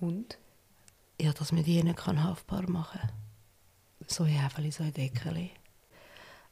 [0.00, 0.38] Und?
[1.20, 3.10] Ja, dass man die nicht haftbar machen kann.
[4.06, 5.50] So Häfeli, so Deckeli.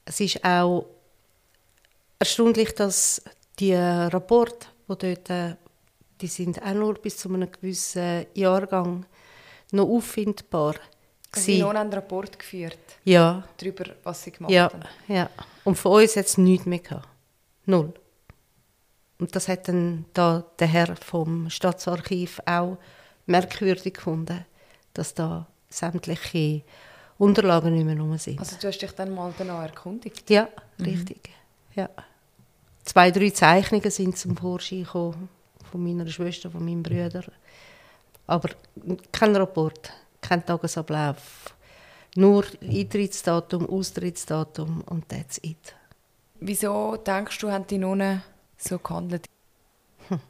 [0.05, 0.87] Es ist auch
[2.19, 3.23] erstaunlich, dass
[3.59, 5.59] die Rapporte, die dort,
[6.21, 9.07] die sind auch nur bis zu einem gewissen Jahrgang
[9.73, 10.98] noch auffindbar sind
[11.35, 12.79] Sie haben noch einen Rapport geführt?
[13.05, 13.45] Ja.
[13.59, 14.85] Darüber, was sie gemacht ja, haben?
[15.09, 15.31] Ja,
[15.65, 17.09] und von uns hat es nichts mehr gehabt.
[17.67, 17.93] Null.
[19.19, 22.79] Und das hat dann da der Herr vom Staatsarchiv auch
[23.27, 24.45] merkwürdig gefunden,
[24.95, 26.63] dass da sämtliche
[27.19, 28.39] Unterlagen nicht mehr rum sind.
[28.39, 30.31] Also du hast dich dann mal danach erkundigt?
[30.31, 30.85] Ja, mhm.
[30.85, 31.31] richtig.
[31.75, 31.91] Ja.
[32.85, 35.29] Zwei, drei Zeichnungen sind zum Vorschein gekommen,
[35.71, 37.25] von meiner Schwester, von meinem Bruder.
[38.27, 38.51] Aber
[39.13, 39.93] kein Rapport
[40.29, 41.55] kein Tagesablauf.
[42.17, 45.75] Nur Eintrittsdatum, Austrittsdatum und that's it.
[46.41, 48.23] Wieso denkst du, haben die Nonnen
[48.57, 49.27] so gehandelt?
[50.09, 50.21] Hm.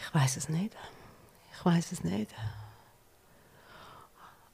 [0.00, 0.74] Ich weiß es nicht.
[1.52, 2.30] Ich weiß es nicht.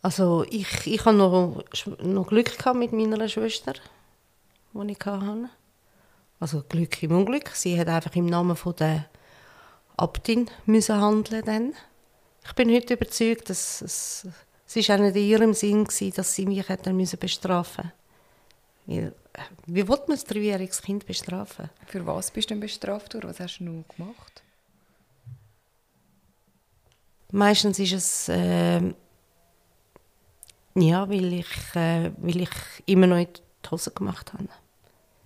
[0.02, 1.62] Also ich, ich hatte noch,
[2.02, 3.74] noch Glück gehabt mit meiner Schwester,
[4.72, 5.50] die ich hatte.
[6.40, 7.50] Also Glück im Unglück.
[7.50, 9.06] Sie hat einfach im Namen von der
[9.96, 11.72] Abtin müssen handeln dann.
[12.44, 14.26] Ich bin heute überzeugt, dass es,
[14.66, 17.92] es ist auch nicht in ihrem Sinn war, dass sie mich hätten müssen bestrafen
[18.86, 19.10] Wie,
[19.66, 21.70] wie will man ein dreijähriges Kind bestrafen?
[21.86, 23.30] Für was bist du denn bestraft worden?
[23.30, 24.42] Was hast du gemacht?
[27.30, 28.92] Meistens ist es, äh,
[30.74, 32.50] Ja, weil ich, äh, weil ich
[32.86, 34.48] immer noch die Hose gemacht habe.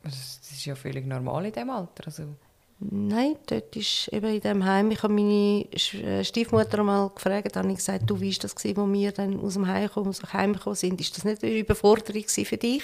[0.03, 2.07] Das ist ja völlig normal in diesem Alter.
[2.07, 2.37] Also.
[2.79, 7.71] Nein, dort ist eben in diesem Heim, ich habe meine äh, Stiefmutter mal gefragt, habe
[7.71, 10.33] ich gesagt, du, wie das, gewesen, wo wir dann aus dem Heim gekommen, aus dem
[10.33, 11.01] Heim gekommen sind?
[11.01, 12.83] Ist das nicht eine Überforderung für dich?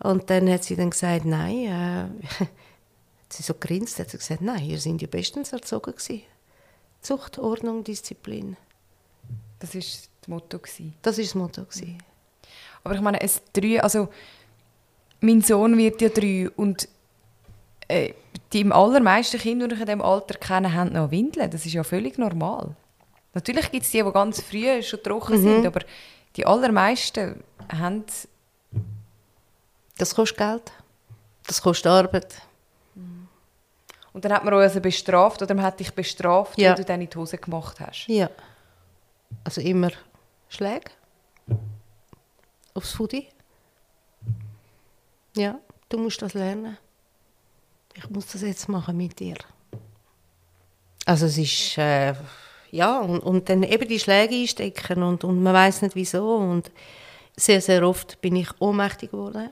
[0.00, 2.44] Und dann hat sie dann gesagt, nein, äh,
[3.28, 6.22] sie so grinst, hat sie gesagt, nein, ihr seid ja bestens erzogen gewesen.
[7.02, 8.56] Zucht, Ordnung, Disziplin.
[9.58, 10.94] Das war das Motto gewesen.
[11.02, 11.98] Das ist das Motto gewesen.
[12.82, 14.08] Aber ich meine, es drei, also
[15.20, 16.88] mein Sohn wird ja drei und
[17.88, 18.14] äh,
[18.52, 21.50] die allermeisten Kinder, die ich in diesem Alter kenne, haben noch Windeln.
[21.50, 22.74] Das ist ja völlig normal.
[23.34, 25.42] Natürlich gibt es die, die ganz früh schon trocken mhm.
[25.42, 25.80] sind, aber
[26.36, 28.04] die allermeisten haben...
[29.98, 30.72] Das kostet Geld.
[31.46, 32.40] Das kostet Arbeit.
[34.12, 36.70] Und dann hat man euch also bestraft oder man hat dich bestraft, ja.
[36.70, 38.06] weil du dann in die Hose gemacht hast?
[38.08, 38.30] Ja.
[39.44, 39.90] Also immer
[40.48, 40.90] Schläge
[42.74, 43.28] aufs Foodie.
[45.36, 45.58] Ja,
[45.88, 46.78] du musst das lernen
[47.98, 49.36] ich muss das jetzt machen mit dir.
[51.04, 52.14] Also es ist, äh,
[52.70, 56.70] ja, und, und dann eben die Schläge einstecken und, und man weiß nicht wieso und
[57.36, 59.50] sehr, sehr oft bin ich ohnmächtig geworden.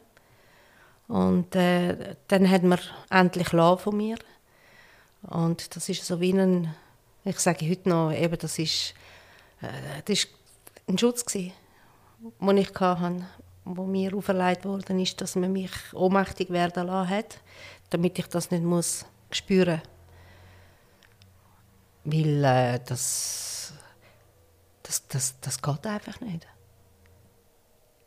[1.09, 2.79] Und äh, dann hat man
[3.11, 4.17] endlich La von mir.
[5.23, 6.75] Und das ist so wie ein,
[7.25, 8.95] ich sage heute noch, eben, das ist,
[9.61, 10.29] äh, das ist
[10.89, 11.53] ein Schutz gewesen,
[12.41, 13.27] den ich hatte,
[13.65, 17.41] wo mir auferlegt worden ist, dass man mich ohnmächtig werden lassen hat
[17.91, 19.83] damit ich das nicht muss spüren
[22.07, 23.73] weil äh, das,
[24.83, 26.47] das, das, das geht einfach nicht.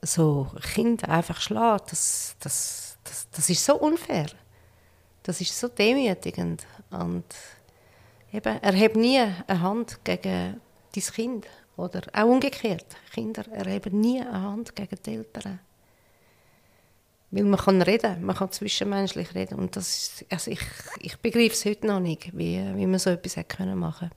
[0.02, 4.28] So Kinder einfach schlagen, das, das, das, das ist so unfair.
[5.24, 6.66] Das ist so demütigend.
[6.90, 7.26] Und
[8.32, 10.62] eben, erhebe nie eine Hand gegen
[10.96, 11.48] dein Kind.
[11.76, 12.96] Oder auch umgekehrt.
[13.14, 15.60] Kinder erheben nie eine Hand gegen die Eltern.
[17.32, 19.60] Weil man kann reden, man kann zwischenmenschlich reden.
[19.60, 20.62] Und das ist, also ich,
[21.00, 24.10] ich begreife es heute noch nicht, wie, wie man so etwas hätte können machen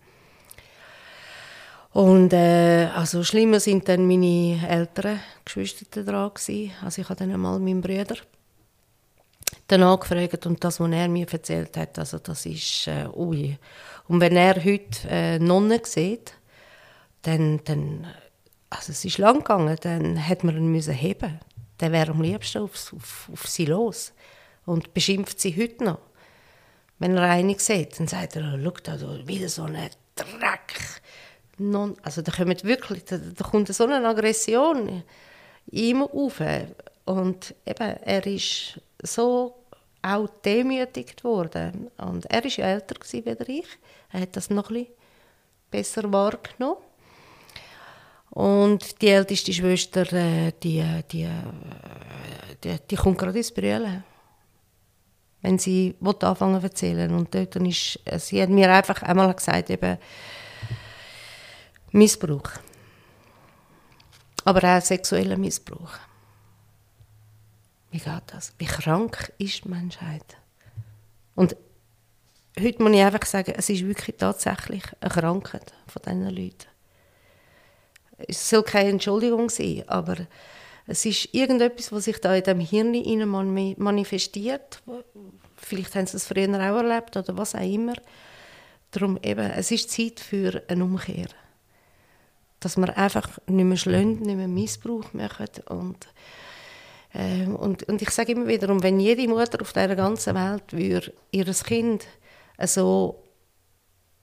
[1.92, 6.72] Und äh, also schlimmer sind dann meine älteren Geschwister dran gewesen.
[6.82, 8.16] Also ich habe dann einmal meinen Bruder
[9.72, 13.56] danach gefragt und das, was er mir erzählt hat, also das ist äh, ui.
[14.08, 16.34] Und wenn er heute äh, Nonnen sieht,
[17.22, 18.06] dann, dann
[18.68, 21.40] also es ist lang gegangen, dann hat man ihn müssen heben
[21.82, 24.12] der wäre am liebsten auf, auf, auf sie los
[24.64, 25.98] und beschimpft sie heute noch.
[26.98, 31.02] Wenn er eine sieht, dann sagt er, schau da, wieder so ein Dreck.
[31.58, 35.02] Non, also da, kommt wirklich, da, da kommt so eine Aggression
[35.70, 36.40] ihm auf.
[37.04, 39.54] Und eben, er ist so
[40.02, 41.90] auch demütigt worden.
[41.98, 43.66] Und er war ja älter als ich.
[44.12, 44.94] Er hat das noch ein bisschen
[45.70, 46.78] besser wahrgenommen.
[48.32, 51.28] Und die älteste Schwester, äh, die, die,
[52.64, 54.04] die, die kommt gerade ins Brüllen.
[55.42, 57.14] Wenn sie anfangen zu erzählen.
[57.14, 59.98] Und dort ist, sie hat mir einfach einmal gesagt, eben,
[61.90, 62.52] Missbrauch.
[64.46, 65.92] Aber auch sexueller Missbrauch.
[67.90, 68.54] Wie geht das?
[68.56, 70.38] Wie krank ist die Menschheit?
[71.34, 71.54] Und
[72.58, 76.71] heute muss ich einfach sagen, es ist wirklich tatsächlich eine Krankheit von diesen Leuten
[78.16, 80.16] es soll keine Entschuldigung sein, aber
[80.86, 83.28] es ist irgendetwas, was sich da in dem Hirn innen
[83.78, 84.82] manifestiert.
[85.56, 87.94] Vielleicht haben sie es früher auch erlebt oder was auch immer.
[88.90, 91.28] Darum eben, es ist Zeit für eine Umkehr.
[92.60, 96.08] Dass man einfach nicht mehr schlönt, nicht mehr Missbrauch macht und
[97.14, 101.12] äh, und, und ich sage immer wieder, wenn jede Mutter auf dieser ganzen Welt würde
[101.30, 102.06] ihr Kind
[102.64, 103.22] so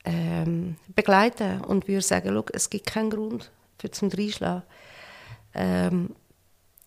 [0.06, 4.64] ähm, begleiten und würde sagen, es gibt keinen Grund für zum Reinschlagen
[5.56, 6.16] ähm,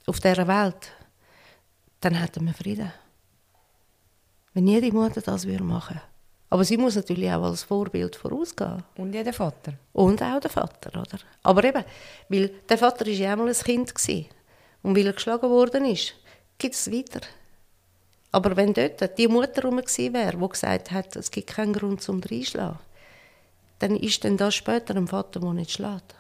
[0.07, 0.93] auf dieser Welt,
[2.01, 2.93] dann hätten wir Frieden.
[4.55, 6.01] Wenn jede Mutter das würde machen
[6.53, 8.83] aber sie muss natürlich auch als Vorbild vorausgehen.
[8.99, 9.73] Und jeder Vater.
[9.95, 11.19] Und auch der Vater, oder?
[11.43, 11.83] Aber eben,
[12.29, 14.27] weil der Vater war ja einmal ein Kind gewesen.
[14.83, 16.13] Und weil er geschlagen worden ist,
[16.59, 17.23] gibt es weiter.
[18.33, 22.03] Aber wenn dort die Mutter herum gewesen wäre, die gesagt hat, es gibt keinen Grund
[22.03, 22.79] zum Reinschlagen,
[23.79, 26.15] dann ist dann das später ein Vater, der nicht schlägt.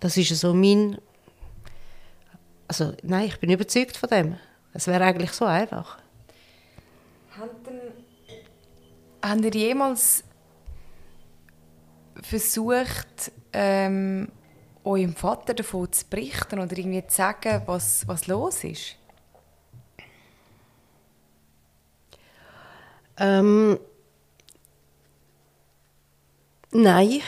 [0.00, 0.98] Das ist so mein.
[2.68, 4.36] Also, nein, ich bin überzeugt von dem.
[4.72, 5.98] Es wäre eigentlich so einfach.
[9.22, 10.24] Habt ihr jemals
[12.22, 14.30] versucht, ähm,
[14.84, 18.96] eurem Vater davon zu berichten oder irgendwie zu sagen, was, was los ist?
[23.16, 23.78] Ähm,
[26.76, 27.20] Nein,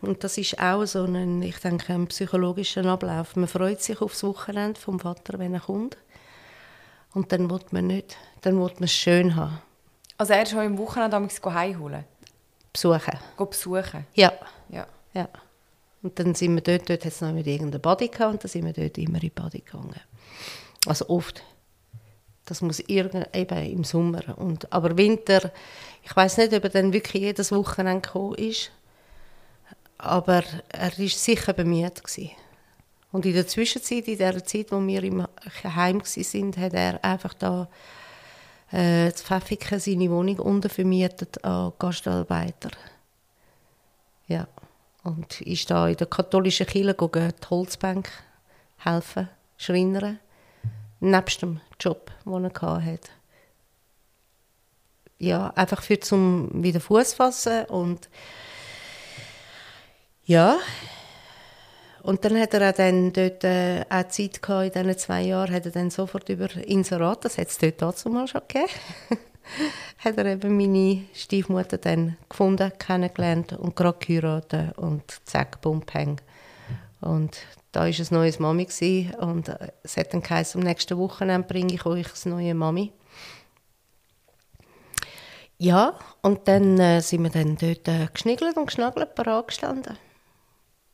[0.00, 3.36] und das ist auch so ein, ich denke, ein psychologischer Ablauf.
[3.36, 5.98] Man freut sich aufs Wochenende vom Vater, wenn er kommt.
[7.12, 9.60] Und dann will man nicht, dann will man es schön haben.
[10.16, 12.04] Also er ist schon im Wochenende damals heimholen?
[12.72, 13.18] Besuchen.
[13.36, 14.06] Go besuchen?
[14.14, 14.32] Ja.
[14.70, 14.86] ja.
[15.12, 15.28] ja.
[16.02, 18.48] Und dann sind wir dort, dort hat es noch mit irgendeinem Body gehabt, und dann
[18.48, 20.00] sind wir dort immer in die Body gegangen.
[20.86, 21.42] Also oft.
[22.46, 24.38] Das muss irgend, eben im Sommer.
[24.38, 25.52] Und, aber Winter,
[26.02, 28.70] ich weiß nicht, ob er dann wirklich jedes Wochenende gekommen ist,
[29.98, 32.02] aber er war sicher bemüht.
[32.02, 32.30] Gewesen.
[33.12, 35.26] Und in der Zwischenzeit, in der Zeit, wo wir im
[35.64, 37.68] Heim waren, hat er einfach da
[38.70, 42.70] äh, zu Pfäffiken seine Wohnung untervermietet an Gastarbeiter.
[44.28, 44.46] Ja.
[45.02, 48.10] Und ist da in der katholischen Kirche gegangen, die Holzbank
[48.78, 50.18] helfen, schreinern
[51.00, 53.10] nebst dem Job, den er hatte.
[55.20, 58.08] Ja, einfach für zum wieder Fuß fassen und
[60.24, 60.58] ja,
[62.02, 65.52] und dann hat er auch dann dort äh, auch Zeit gehabt, in diesen zwei Jahren,
[65.52, 68.72] hat er dann sofort über Inserat, das hat es dort dazu mal schon gegeben,
[69.98, 76.18] hat er eben meine Stiefmutter dann gefunden, kennengelernt und gerade geheiratet und zack, bumm, peng.
[77.02, 77.36] Und
[77.72, 81.46] da war ein neues Mami gewesen, und äh, es hat dann geheißen, am nächsten Wochenende
[81.46, 82.90] bringe ich euch eine neue Mami.
[85.62, 85.92] Ja,
[86.22, 89.98] und dann äh, sind wir dann dort äh, geschniggelt und geschnagelt, parat gestanden.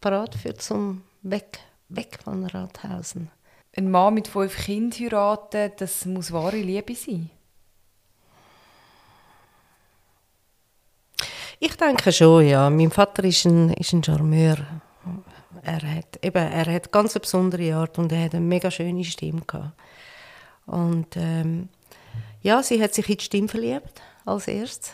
[0.01, 3.31] Parat für zum Weg, weg von Rathausen.
[3.77, 7.31] Ein Mann mit fünf Kindern heiraten, das muss wahre Liebe sein?
[11.61, 12.69] Ich denke schon, ja.
[12.69, 14.57] Mein Vater ist ein, ist ein Charmeur
[15.63, 19.05] er hat, eben, er hat ganz eine besondere Art und er hat eine mega schöne
[19.05, 19.73] Stimme gehabt.
[20.67, 21.69] Und ähm,
[22.43, 24.93] ja, sie hat sich in die Stimme verliebt als erstes.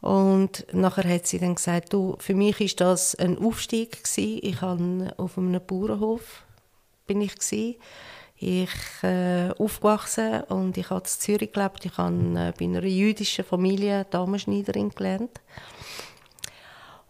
[0.00, 4.38] Und nachher hat sie dann gesagt, du, für mich ist das ein Aufstieg gewesen.
[4.42, 6.44] Ich habe auf einem Bauernhof
[7.06, 7.76] bin ich gewesen.
[8.38, 11.84] Ich äh, aufgewachsen und ich habe in Zürich gelebt.
[11.86, 15.40] Ich habe äh, bei einer jüdischen Familie Damenschneiderin gelernt.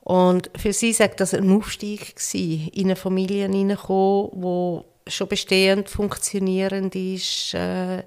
[0.03, 5.89] Und für sie sagt das ein Aufstieg gewesen, in eine Familie hineinkommen, wo schon bestehend
[5.89, 8.05] funktionierend ist, äh,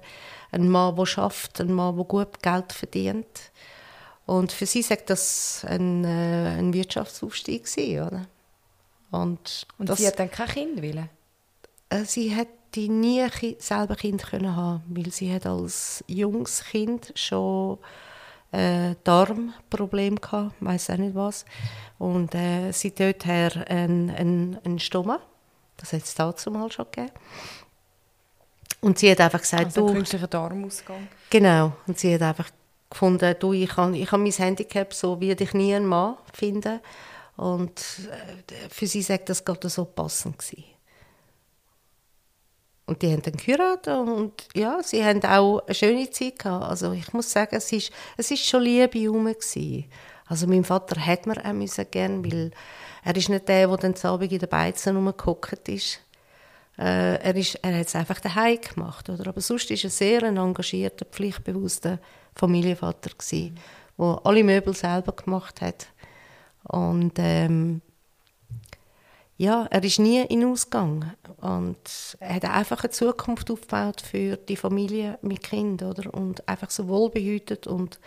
[0.52, 3.50] ein Mann, der schafft, ein Mann, der gut Geld verdient.
[4.26, 8.26] Und für sie sagt das ein, äh, ein Wirtschaftsaufstieg gewesen, oder?
[9.10, 11.08] Und, Und das, sie hat dann kein Kind wollen?
[11.88, 13.26] Äh, sie hätte nie
[13.58, 17.78] selber Kind können haben, weil sie hat als junges Kind schon
[18.52, 21.44] äh, Darmproblem gehabt, weiß auch nicht was.
[21.98, 25.20] Und äh, sie dort her ein, ein, ein Stoma,
[25.76, 27.12] das hat es dazu mal schon gegeben.
[28.80, 29.92] Und sie hat einfach gesagt, also du...
[29.94, 31.08] künstlicher Darmausgang.
[31.28, 31.72] Genau.
[31.86, 32.50] Und sie hat einfach
[32.88, 36.80] gefunden, du, ich habe ich hab mein Handicap, so wie ich nie einen Mann finden.
[37.36, 40.64] Und äh, für sie sagt das gerade so passend gewesen.
[42.86, 46.64] Und die haben dann geheiratet und ja, sie haben auch eine schöne Zeit gehabt.
[46.64, 49.84] Also ich muss sagen, es ist, es ist schon Liebe herum gewesen.
[50.26, 52.50] Also mein Vater hat mir auch müssen gern, weil
[53.04, 56.00] er ist nicht der, der dann Abend in den Beizen rumgehockt ist.
[56.80, 59.28] Äh, er, ist, er hat es einfach daheim gemacht, oder?
[59.28, 61.98] Aber sonst ist er sehr ein engagierter, pflichtbewusster
[62.34, 63.58] Familienvater gewesen,
[63.98, 65.88] der alle Möbel selber gemacht hat.
[66.62, 67.82] Und ähm,
[69.36, 74.56] ja, er ist nie in Ausgang und er hat einfach eine Zukunft aufgebaut für die
[74.56, 76.14] Familie mit Kind, oder?
[76.14, 78.00] Und einfach so wohlbehütet und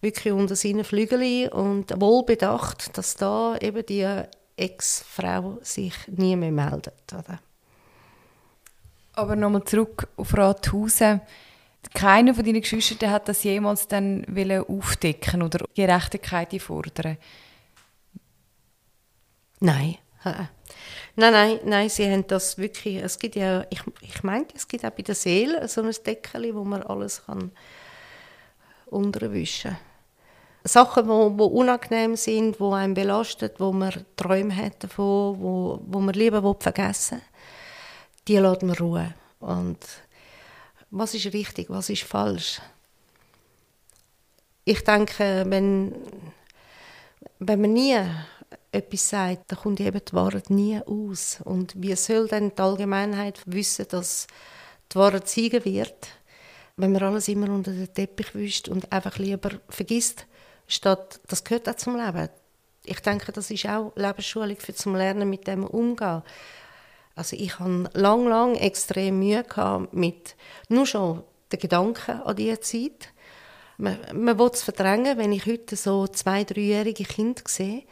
[0.00, 4.22] wirklich unter seinen Flügeln und wohlbedacht, dass da eben die
[4.56, 7.38] Ex-Frau sich nie mehr meldet, oder?
[9.16, 11.20] Aber nochmal zurück auf Rathausen.
[11.92, 14.24] Keiner von deinen Geschwistern hat das jemals dann
[14.66, 17.18] aufdecken oder Gerechtigkeit fordern?
[19.60, 19.98] Nein.
[20.24, 24.84] Nein, nein, nein, sie haben das wirklich, es gibt ja, ich, ich meine, es gibt
[24.84, 27.52] auch bei der Seele so ein Deckel, wo man alles kann
[28.86, 29.80] unterwischen kann.
[30.66, 36.14] Sachen, die unangenehm sind, die einem belastet, wo man Träume hat davon, wo, wo man
[36.14, 37.33] lieber vergessen will,
[38.28, 39.14] die lässt man ruhen.
[39.40, 39.78] Und
[40.90, 42.60] was ist richtig, was ist falsch?
[44.64, 45.94] Ich denke, wenn,
[47.38, 47.98] wenn man nie
[48.72, 51.40] etwas sagt, dann kommt eben die Wahrheit nie aus.
[51.44, 54.26] Und wie soll dann die Allgemeinheit wissen, dass
[54.92, 56.08] die Wahrheit siegen wird,
[56.76, 60.26] wenn man alles immer unter den Teppich wischt und einfach lieber vergisst,
[60.66, 62.28] statt das gehört auch zum Leben.
[62.84, 66.22] Ich denke, das ist auch Lebensschulung für zum Lernen mit dem umgehen.
[67.14, 69.44] Also ich hatte lang, lang extrem Mühe
[69.92, 70.36] mit
[70.68, 73.14] nur schon den Gedanken an diese Zeit
[73.76, 77.82] Man, man will es verdrängen, wenn ich heute so zwei-, dreijährige Kinder sehe,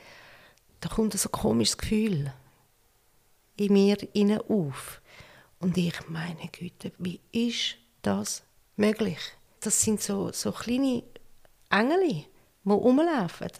[0.80, 2.32] da kommt so ein komisches Gefühl
[3.56, 3.96] in mir
[4.48, 5.00] auf.
[5.58, 8.42] Und ich meine Güte, wie ist das
[8.76, 9.18] möglich?
[9.60, 11.04] Das sind so, so kleine
[11.70, 12.26] Engel, die
[12.64, 13.50] rumlaufen.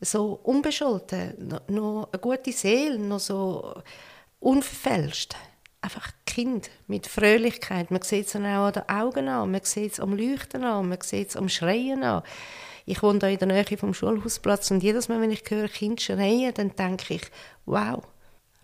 [0.00, 3.74] So unbescholten, noch eine gute Seele, noch so
[4.42, 5.34] unverfälscht.
[5.80, 7.90] Einfach Kind mit Fröhlichkeit.
[7.90, 11.00] Man sieht es auch an den Augen an, man sieht es am Leuchten an, man
[11.00, 12.22] sieht es am Schreien an.
[12.84, 16.00] Ich wohne da in der Nähe vom Schulhausplatz und jedes Mal, wenn ich höre Kind
[16.00, 17.22] schreien, dann denke ich,
[17.64, 18.02] wow,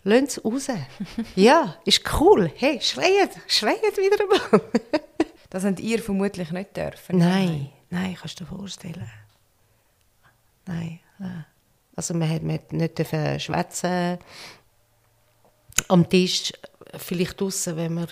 [0.03, 0.67] Lasst es raus.
[1.35, 2.51] ja, ist cool.
[2.55, 4.61] Hey, schreit, schreit wieder einmal.
[5.49, 7.17] das habt ihr vermutlich nicht dürfen.
[7.17, 9.09] Nein, nein, kannst du dir vorstellen.
[10.65, 10.99] Nein.
[11.95, 12.97] Also man hat, man hat nicht
[13.41, 14.19] schwätzen
[15.87, 16.53] am Tisch,
[16.97, 18.07] vielleicht draußen, wenn man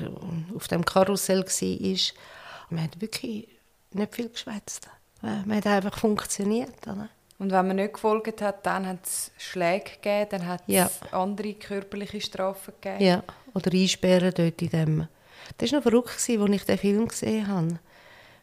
[0.56, 2.00] auf dem Karussell war.
[2.70, 3.48] Man hat wirklich
[3.94, 4.90] nicht viel geschwätzt.
[5.22, 6.88] Man hat einfach funktioniert.
[6.88, 7.10] Oder?
[7.40, 10.90] Und wenn man nicht gefolgt hat, dann hat es Schläge gegeben, dann hat es ja.
[11.12, 13.04] andere körperliche Strafen gegeben.
[13.04, 15.08] Ja, oder Einsperren dort in dem.
[15.58, 17.80] Das war noch verrückt, als ich den Film gesehen habe.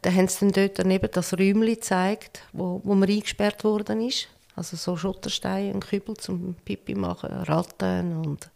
[0.02, 4.28] Da haben sie dann dort daneben das Räumchen gezeigt, wo, wo man eingesperrt worden ist.
[4.54, 8.50] Also so Schottersteine und Kübel zum Pipi machen, Ratten und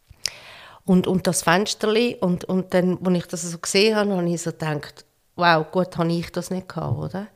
[0.89, 4.41] und, und das Fensterli und, und dann, als ich das so gesehen habe, habe ich
[4.41, 5.05] so gedacht,
[5.36, 7.28] wow, gut, habe ich das nicht gehabt, oder?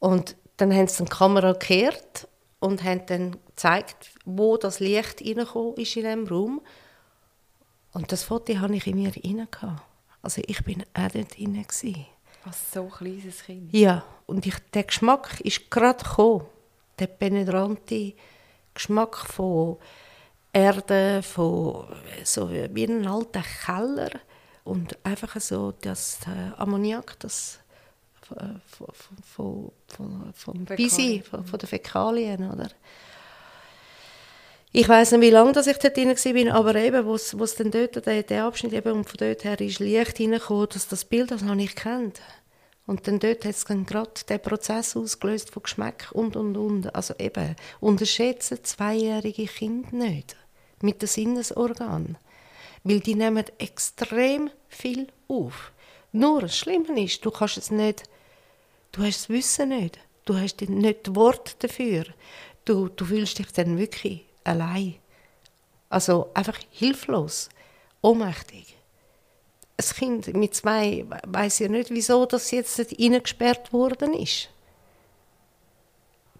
[0.00, 2.26] Und dann haben sie die Kamera gekehrt
[2.58, 6.62] und haben dann gezeigt, wo das Licht reingekommen ist in diesem Raum.
[7.92, 9.46] Und das Foto hatte ich in mir rein.
[10.20, 11.64] Also ich bin auch dort drin.
[12.44, 13.72] Als so kleines Kind?
[13.72, 16.46] Ja, und ich, der Geschmack ist gerade gekommen.
[16.98, 18.14] Der penetrante
[18.74, 19.76] Geschmack von
[20.56, 21.84] Erde, von
[22.24, 24.10] so wie ein alter Keller.
[24.64, 27.58] Und einfach so das äh, Ammoniak, das
[28.22, 28.60] von,
[29.22, 32.70] von, von, von Bisi, von, von den Fäkalien, oder?
[34.72, 37.70] Ich weiß nicht, wie lange dass ich dort drin war, aber eben, wo es dann
[37.70, 41.30] dort, der, der Abschnitt eben, und von dort her ist Licht hineingekommen, dass das Bild,
[41.30, 42.20] das habe ich kennt.
[42.86, 46.94] Und dann dort hat es dann gerade den Prozess ausgelöst von Geschmack und, und, und.
[46.94, 50.34] Also eben, unterschätzen zweijährige Kinder nicht
[50.82, 52.18] mit den Sinnesorganen.
[52.84, 55.72] Weil die nehmen extrem viel auf.
[56.12, 58.04] Nur das Schlimme ist, du kannst es nicht
[58.96, 59.98] Du hast das Wissen nicht.
[60.24, 62.06] Du hast nicht das Wort dafür.
[62.64, 64.94] Du, du fühlst dich dann wirklich allein.
[65.90, 67.50] Also einfach hilflos,
[68.00, 68.74] ohnmächtig.
[69.76, 74.48] Ein Kind mit zwei weiß ja nicht, wieso das jetzt reingesperrt worden ist.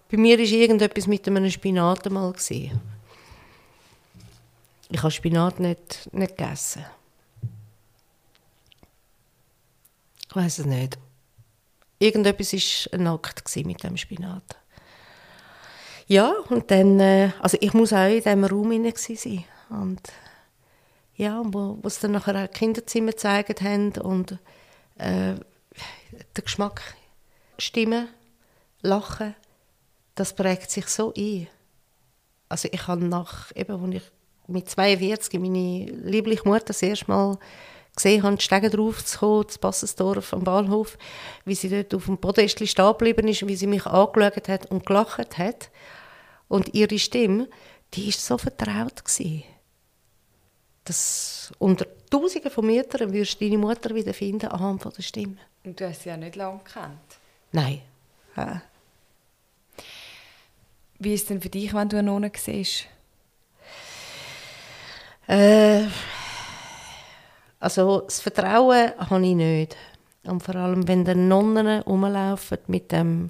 [0.09, 2.31] Bei mir war irgendetwas mit einem Spinat mal.
[2.31, 2.81] Gewesen.
[4.89, 6.85] Ich habe Spinat nicht, nicht gegessen.
[10.29, 10.97] Ich weiß es nicht
[11.99, 14.43] irgendetwas war ein Akt mit dem Spinat.
[16.07, 19.43] Ja, und dann, äh, also ich muss auch in diesem Raum sein.
[19.69, 20.01] Und
[21.15, 24.33] ja, wo, wo sie dann nachher auch Kinderzimmer gezeigt haben und
[24.97, 25.35] äh,
[26.35, 26.81] der Geschmack,
[27.57, 28.07] Stimmen,
[28.81, 29.35] Lachen,
[30.15, 31.47] das prägt sich so ein.
[32.47, 34.11] Also ich habe nach, eben, als ich
[34.47, 37.37] mit 42 meine liebliche Mutter das erste Mal
[37.95, 40.97] gesehen habe, die Stege drauf zu kommen, zu Bassensdorf am Bahnhof,
[41.45, 44.85] wie sie dort auf dem Podest stehen geblieben ist, wie sie mich angeschaut hat und
[44.85, 45.69] gelacht hat.
[46.47, 47.49] Und ihre Stimme,
[47.93, 49.43] die war so vertraut gewesen.
[50.85, 55.37] Das unter Tausenden von Müttern wirst du deine Mutter wieder finden anhand von der Stimme.
[55.65, 57.01] Und du hast sie ja nicht lange gekannt?
[57.51, 57.81] Nein.
[58.37, 58.61] Ja.
[60.99, 62.85] Wie ist es denn für dich, wenn du eine Nonne siehst?
[65.27, 65.83] Äh,
[67.59, 69.75] also das Vertrauen habe ich nicht.
[70.23, 73.29] Und vor allem, wenn die Nonnen rumlaufen mit dem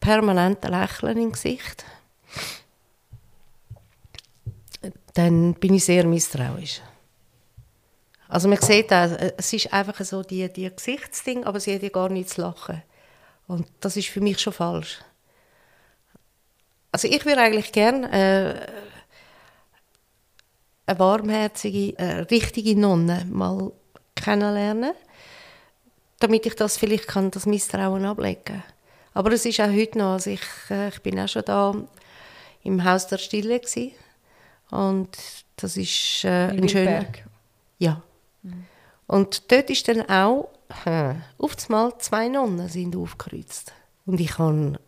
[0.00, 1.84] permanenten Lächeln im Gesicht,
[5.14, 6.80] dann bin ich sehr misstrauisch.
[8.28, 11.90] Also man sieht auch, es ist einfach so die, die Gesichtsding, aber sie hat ja
[11.90, 12.82] gar nichts zu lachen.
[13.46, 15.00] Und das ist für mich schon falsch.
[16.90, 18.91] Also ich würde eigentlich gerne äh,
[20.86, 23.72] eine warmherzige, eine richtige Nonne mal
[24.14, 24.92] kennenlernen,
[26.18, 28.62] damit ich das vielleicht kann, das Misstrauen ablegen kann.
[29.14, 31.74] Aber es ist auch heute noch, also ich, äh, ich bin auch schon da
[32.62, 33.92] im Haus der Stille gewesen.
[34.70, 35.10] und
[35.56, 37.06] das ist äh, ein schöner...
[37.78, 38.02] Ja.
[38.42, 38.66] Mhm.
[39.06, 40.48] Und dort ist dann auch,
[40.86, 43.72] äh, auf einmal zwei Nonnen sind aufgekreuzt.
[44.06, 44.78] Und ich habe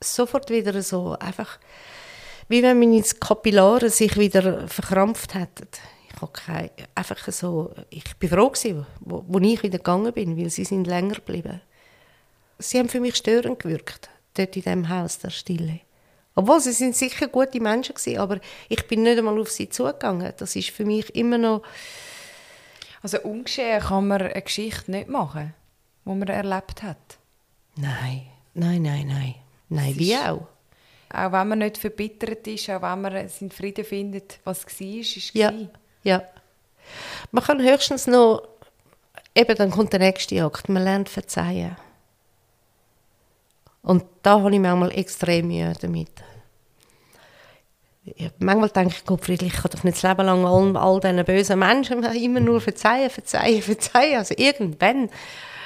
[0.00, 1.58] sofort wieder so einfach
[2.52, 5.68] wie wenn meine Kapillare sich wieder verkrampft hätten.
[6.08, 10.36] Ich habe keine, einfach so, ich bin froh gewesen, wo, wo ich wieder gegangen bin,
[10.36, 11.62] weil sie sind länger geblieben.
[12.58, 15.80] sie haben für mich störend gewirkt, dort in diesem Haus der Stille.
[16.34, 18.38] Obwohl, sie sind sicher gute Menschen gewesen, aber
[18.68, 20.32] ich bin nicht einmal auf sie zugegangen.
[20.36, 21.62] Das ist für mich immer noch...
[23.02, 25.54] Also ungeschehen kann man eine Geschichte nicht machen,
[26.04, 27.18] die man erlebt hat?
[27.76, 29.34] Nein, nein, nein, nein.
[29.70, 30.46] Nein, wie auch.
[31.12, 35.34] Auch wenn man nicht verbittert ist, auch wenn man seinen Frieden findet, was war, ist
[35.34, 35.52] ja,
[36.02, 36.22] ja.
[37.30, 38.48] Man kann höchstens noch...
[39.34, 40.68] Eben, dann kommt der nächste Akt.
[40.68, 41.76] Man lernt verzeihen.
[43.82, 46.10] Und da habe ich manchmal extrem Mühe damit.
[48.16, 51.24] Ja, manchmal denke ich, Gottfried, ich kann doch nicht das Leben lang all, all diesen
[51.24, 54.18] bösen Menschen immer nur verzeihen, verzeihen, verzeihen.
[54.18, 55.10] Also irgendwann...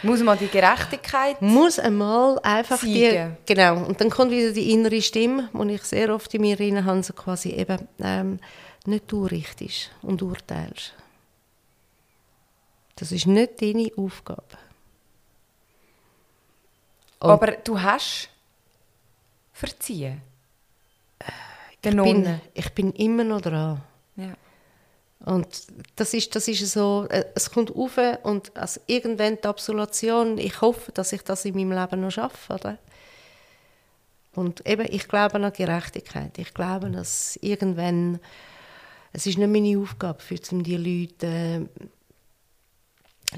[0.02, 3.36] Muss man die Gerechtigkeit Muss einmal einfach siegen.
[3.46, 3.54] die...
[3.54, 3.84] Genau.
[3.84, 7.02] Und dann kommt wieder die innere Stimme, die ich sehr oft in mir drin habe,
[7.02, 8.38] so quasi eben ähm,
[8.84, 10.94] nicht du richtest und urteilst.
[12.96, 14.42] Das ist nicht deine Aufgabe.
[17.18, 18.28] Und Aber du hast
[19.52, 20.20] verziehen.
[21.82, 23.80] Ich bin, ich bin immer noch dran.
[25.20, 25.48] Und
[25.96, 30.60] das ist, das ist so, äh, es kommt auf und also irgendwann die Absolution, ich
[30.60, 32.52] hoffe, dass ich das in meinem Leben noch schaffe.
[32.52, 32.78] Oder?
[34.34, 36.38] Und eben, ich glaube an Gerechtigkeit.
[36.38, 38.20] Ich glaube, dass irgendwann,
[39.12, 41.66] es ist nicht meine Aufgabe, für die Leute äh,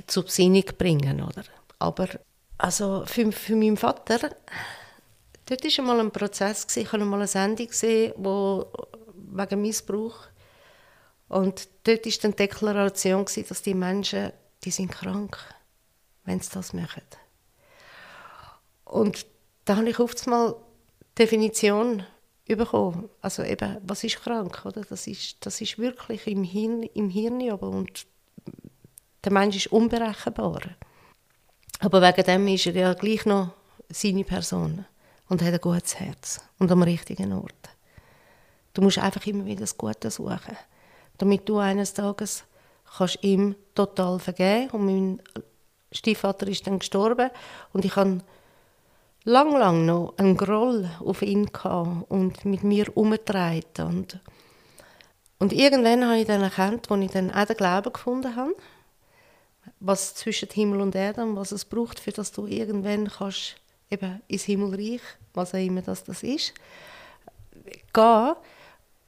[0.09, 1.23] zur Besinnung zu bringen.
[1.23, 1.45] Oder?
[1.79, 2.09] Aber
[2.59, 4.31] also für, für meinen Vater,
[5.47, 8.67] dort war einmal ein Prozess, ich habe einmal eine Sendung gesehen, wo,
[9.15, 10.27] wegen Missbrauch.
[11.29, 14.33] Und dort war dann die Deklaration, dass die Menschen,
[14.65, 15.39] die sind krank,
[16.25, 17.03] wenn sie das machen.
[18.85, 19.27] Und
[19.65, 20.57] da habe ich oft mal
[21.19, 22.05] Definition
[22.47, 23.11] bekommen.
[23.21, 24.65] Also eben, was ist krank?
[24.65, 24.83] Oder?
[24.83, 28.07] Das, ist, das ist wirklich im Hirn, im Hirn aber und
[29.25, 30.63] der Mensch ist unberechenbar.
[31.81, 33.53] Aber wegen dem ist er ja gleich noch
[33.91, 34.87] seine Person
[35.29, 37.71] und hat ein gutes Herz und am richtigen Ort.
[38.73, 40.57] Du musst einfach immer wieder das Gute suchen,
[41.19, 42.45] damit du eines Tages
[42.97, 45.23] kannst ihm total vergeben und mein
[45.93, 47.31] Stiefvater ist dann gestorben
[47.73, 48.19] und ich habe
[49.25, 54.21] lang, lang noch einen Groll auf ihn gehabt und mit mir umgetragen und
[55.41, 58.57] und irgendwann habe ich dann erkannt, als ich dann auch den Glauben gefunden habe,
[59.79, 63.57] was zwischen Himmel und Erde und was es braucht, für dass du irgendwann kannst
[63.91, 65.01] eben ins Himmelreich,
[65.35, 66.55] was auch immer das, das ist,
[67.93, 68.35] gehen,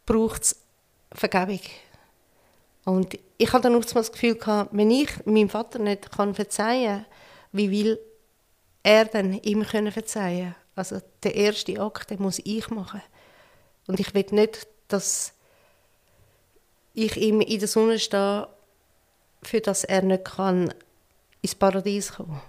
[0.07, 0.57] braucht es
[1.13, 1.61] Vergebung.
[2.85, 7.03] Und ich hatte dann oft das Gefühl gehabt, wenn ich meinem Vater nicht kann verzeihen
[7.03, 7.07] kann,
[7.53, 7.99] wie will
[8.83, 10.55] er denn ihm können verzeihen?
[10.75, 13.03] Also der erste Akt, den muss ich machen.
[13.87, 15.35] Und ich will nicht, dass
[16.95, 18.49] ich ihm in der Sonne stehe
[19.43, 20.73] für das er nicht kann
[21.43, 22.41] ins Paradies kommen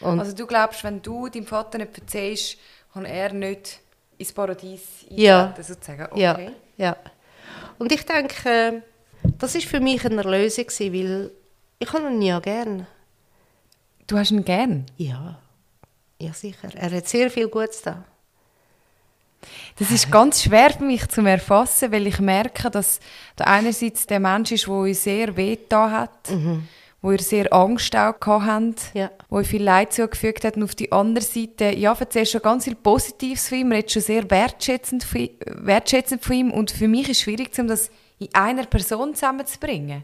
[0.00, 2.58] Und Also du glaubst, wenn du deinem Vater nicht verzeihst,
[2.92, 3.80] kann er nicht
[4.18, 5.54] ins Paradies eintreten, ja.
[5.58, 6.06] sozusagen?
[6.12, 6.50] Okay.
[6.76, 6.96] Ja, ja.
[7.78, 8.82] Und ich denke,
[9.38, 11.30] das ist für mich eine Erlösung, weil
[11.78, 12.86] ich habe ihn ja gern.
[14.06, 14.86] Du hast ihn gern?
[14.96, 15.38] Ja,
[16.18, 16.68] ja sicher.
[16.74, 18.04] Er hat sehr viel Gutes da.
[19.78, 23.00] Das ist ganz schwer für mich zu erfassen, weil ich merke, dass
[23.36, 26.68] da einerseits der Mensch ist, der uns sehr weh hat, mhm.
[27.04, 29.10] Wo ihr sehr Angst auch habt, ja.
[29.28, 30.56] wo ihr viel Leid zugefügt hat.
[30.56, 34.00] Und auf der anderen Seite, ja, erzählst schon ganz viel Positives von ihm, redet schon
[34.00, 36.50] sehr wertschätzend von, wertschätzend von ihm.
[36.50, 40.02] Und für mich ist es schwierig, das in einer Person zusammenzubringen.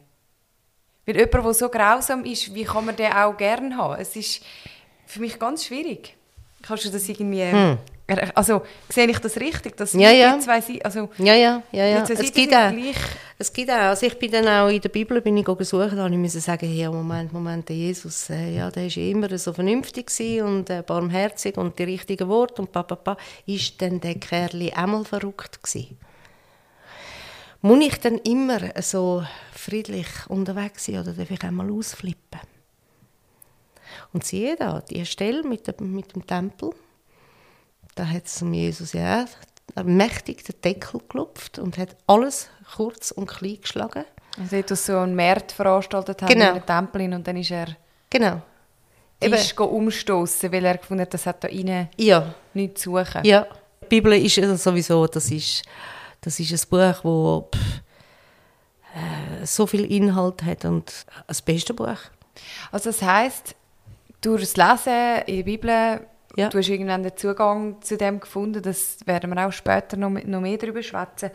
[1.07, 3.99] Weil jemand, der so grausam ist, wie kann man den auch gerne haben?
[3.99, 4.43] Es ist
[5.07, 6.19] für mich ganz schwierig.
[6.61, 7.51] Kannst du das irgendwie...
[7.51, 7.79] Hm.
[8.35, 10.39] Also sehe ich das richtig, dass ja, ja.
[10.39, 12.03] zwei Seiten, also ja, ja, ja, ja.
[12.03, 12.73] Es gibt auch,
[13.39, 16.09] es gibt auch, also ich bin dann auch in der Bibel bin ich gesucht, da
[16.09, 20.11] musste ich sagen, ja Moment, Moment, der Jesus, äh, ja, der ist immer so vernünftig
[20.43, 25.05] und äh, barmherzig und die richtigen Worte und papa, pa, ist denn der Kerl einmal
[25.05, 25.99] verrückt gewesen?
[27.63, 32.41] Muss ich dann immer so friedlich unterwegs sein oder darf ich einmal ausflippen?
[34.13, 36.71] Und siehe da, die Stelle mit dem, mit dem Tempel,
[38.01, 39.27] da hat es Jesus ja
[39.85, 44.05] mächtig den Deckel geklopft und hat alles kurz und klein geschlagen.
[44.39, 46.49] Also hat so einen März veranstaltet haben genau.
[46.49, 47.77] in den Tempel und dann ist er
[48.09, 48.41] genau.
[49.21, 52.35] Tisch umstoßen, weil er gefunden hat, das hat da innen ja.
[52.55, 53.23] nichts zu suchen.
[53.23, 53.47] Ja,
[53.83, 55.63] die Bibel ist sowieso, das ist,
[56.23, 57.83] das ist ein Buch, wo pff,
[58.95, 61.99] äh, so viel Inhalt hat und das beste Buch.
[62.73, 63.55] Also das heißt,
[64.23, 66.07] durch das Lesen in der Bibel
[66.37, 66.49] ja.
[66.49, 70.41] Du hast irgendwann den Zugang zu dem gefunden, das werden wir auch später noch, noch
[70.41, 71.31] mehr darüber schwätzen,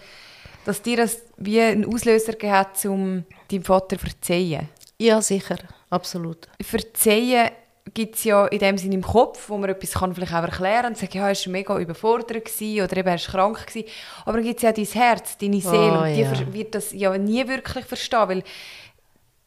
[0.66, 4.70] dass dir das wie einen Auslöser gehabt um deinem Vater zu verzeihen.
[5.00, 5.58] Ja, sicher,
[5.89, 6.48] absolut.
[6.62, 7.50] Verzeihen
[7.93, 10.82] gibt es ja in dem Sinne im Kopf, wo man etwas kann vielleicht auch erklären
[10.82, 13.88] kann und sagen, ja, er war mega überfordert gewesen, oder eben er war krank gewesen.
[14.26, 16.54] Aber dann gibt es ja dein Herz, deine Seele Oh, und die ja.
[16.54, 18.43] wird das ja nie wirklich verstehen, weil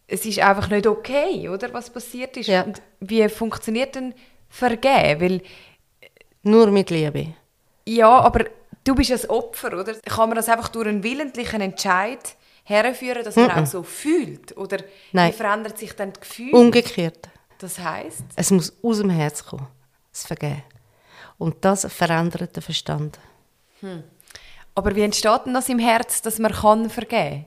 [0.07, 2.46] es ist einfach nicht okay, oder, was passiert ist.
[2.46, 2.62] Ja.
[2.62, 4.14] Und wie funktioniert denn
[4.49, 5.20] Vergeben?
[5.20, 5.42] Weil,
[6.42, 7.34] Nur mit Liebe.
[7.86, 8.44] ja, aber
[8.84, 9.94] du bist ein Opfer, oder?
[9.94, 14.57] Kann man das einfach durch einen willentlichen Entscheid herführen, dass man auch so fühlt?
[14.57, 14.78] Oder
[15.12, 15.32] Nein.
[15.32, 16.55] wie verändert sich dann das Gefühl?
[16.55, 17.28] Umgekehrt.
[17.59, 18.24] das heisst?
[18.36, 19.66] Es muss aus dem Herz kommen,
[20.12, 20.62] das Vergeben.
[21.38, 23.18] Und das verändert den Verstand.
[24.74, 27.44] Aber wie entsteht denn das im Herz, dass man kann vergeben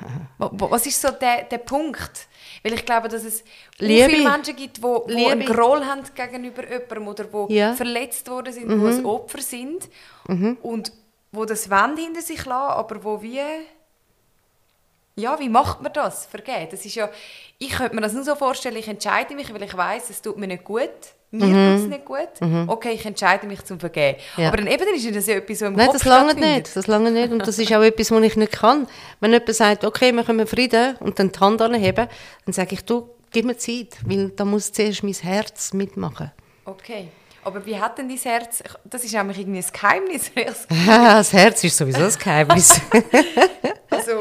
[0.38, 0.50] kann?
[0.52, 2.26] Was ist so der, der Punkt?
[2.64, 3.44] Weil ich glaube, dass es
[3.78, 4.08] Liebe.
[4.08, 5.30] viele Menschen gibt, die, die Liebe.
[5.30, 7.72] einen Groll haben gegenüber jemandem oder die Ja.
[7.72, 7.76] Mhm.
[7.76, 9.88] verletzt worden sind, die ein Opfer sind
[10.62, 10.90] und
[11.30, 13.40] wo das Wand hinter sich lassen, aber wo wie...
[15.16, 16.26] Ja, wie macht man das?
[16.26, 16.68] Vergeben.
[16.70, 17.08] Das ist ja,
[17.58, 20.36] ich könnte mir das nur so vorstellen, ich entscheide mich, weil ich weiß, es tut
[20.38, 20.90] mir nicht gut.
[21.34, 22.68] Mir tut es nicht gut.
[22.68, 24.18] Okay, ich entscheide mich zum Vergeben.
[24.36, 24.42] Mhm.
[24.42, 24.48] Ja.
[24.48, 26.76] Aber dann eben dann ist das ja etwas, so im Nein, Kopf das lange nicht.
[26.76, 27.32] Das lange nicht.
[27.32, 28.86] Und das ist auch etwas, was ich nicht kann.
[29.20, 32.08] Wenn jemand sagt, okay, wir können Frieden und dann die Hand anheben,
[32.44, 36.30] dann sage ich, du, gib mir Zeit, weil da muss zuerst mein Herz mitmachen.
[36.64, 37.08] Okay.
[37.44, 40.30] Aber wie hat denn dein Herz, das ist nämlich irgendwie ein Geheimnis,
[40.86, 42.80] das Herz ist sowieso das Geheimnis.
[43.90, 44.20] also,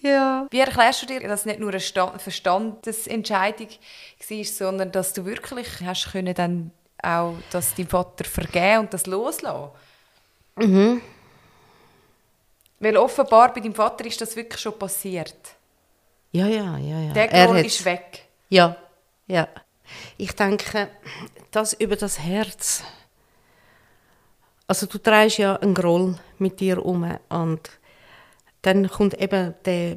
[0.00, 0.46] ja.
[0.50, 5.24] wie erklärst du dir, dass es nicht nur eine Sta- Verstandesentscheidung war, sondern dass du
[5.24, 6.70] wirklich hast können dann
[7.02, 9.70] auch dass dein Vater vergeben und das loslassen?
[10.56, 11.00] Mhm.
[12.78, 15.34] Weil offenbar bei deinem Vater ist das wirklich schon passiert.
[16.32, 17.12] Ja, ja, ja, ja.
[17.12, 18.26] Der Er Groll hat- ist weg.
[18.48, 18.76] Ja,
[19.26, 19.48] ja.
[20.16, 20.88] Ich denke,
[21.50, 22.82] das über das Herz.
[24.66, 27.70] Also du trägst ja einen Groll mit dir um und
[28.62, 29.96] dann kommt eben der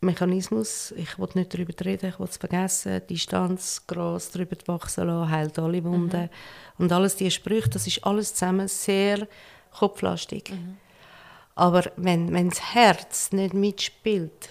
[0.00, 5.30] Mechanismus, ich will nicht darüber reden, ich will es vergessen, Distanz, Gras drüber wachsen lassen,
[5.30, 6.30] heilt alle Wunden
[6.78, 9.26] und alles diese Sprüche, das ist alles zusammen sehr
[9.72, 10.52] kopflastig.
[11.54, 14.48] Aber wenn, wenn das Herz nicht mitspielt,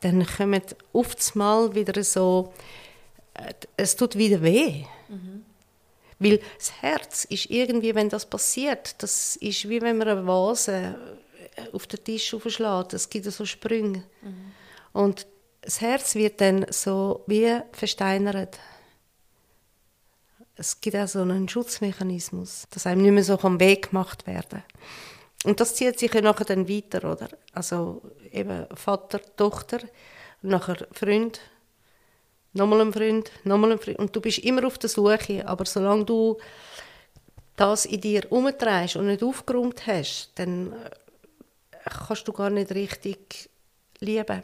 [0.00, 0.62] dann kommen
[0.92, 2.52] oft mal wieder so,
[3.32, 4.84] äh, es tut wieder weh.
[6.18, 10.96] Weil das Herz ist irgendwie, wenn das passiert, das ist wie wenn man eine Vase
[11.72, 12.92] auf den Tisch aufschlägt.
[12.92, 14.04] Es gibt so Sprünge.
[14.92, 15.26] Und
[15.60, 18.58] das Herz wird dann so wie versteinert.
[20.56, 24.62] Es gibt auch so einen Schutzmechanismus, dass einem nicht mehr so am Weg gemacht werden
[25.44, 27.28] Und das zieht sich ja nachher dann weiter, oder?
[27.52, 29.80] Also eben Vater, Tochter,
[30.42, 31.40] nachher Freund,
[32.52, 33.98] nochmal ein Freund, nochmal ein Freund.
[33.98, 36.38] Und du bist immer auf der Suche, aber solange du
[37.56, 40.72] das in dir umdrehst und nicht aufgeräumt hast, dann
[41.90, 43.50] kannst du gar nicht richtig
[44.00, 44.42] lieben.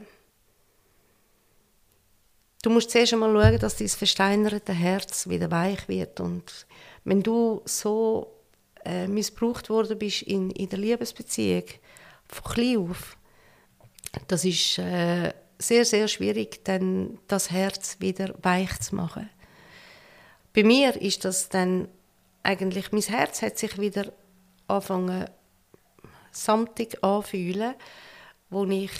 [2.62, 6.20] Du musst zuerst einmal schauen, dass dein versteinerte Herz wieder weich wird.
[6.20, 6.66] Und
[7.04, 8.36] wenn du so
[8.84, 11.64] äh, missbraucht worden bist in, in der Liebesbeziehung,
[12.28, 13.16] von klein auf,
[14.28, 19.30] das ist äh, sehr, sehr schwierig, dann das Herz wieder weich zu machen.
[20.52, 21.88] Bei mir ist das dann
[22.42, 24.12] eigentlich, mein Herz hat sich wieder
[24.66, 25.28] angefangen
[26.30, 27.74] samtig anfühlen,
[28.50, 28.92] wo ich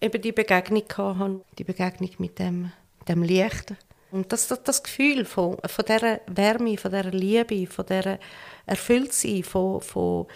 [0.00, 2.72] eben die Begegnung hatte, die Begegnung mit dem,
[3.08, 3.74] dem Licht.
[4.10, 8.18] Und das, das, das Gefühl von, von dieser Wärme, von dieser Liebe, von dieser
[8.66, 10.26] Erfülltsein, von, von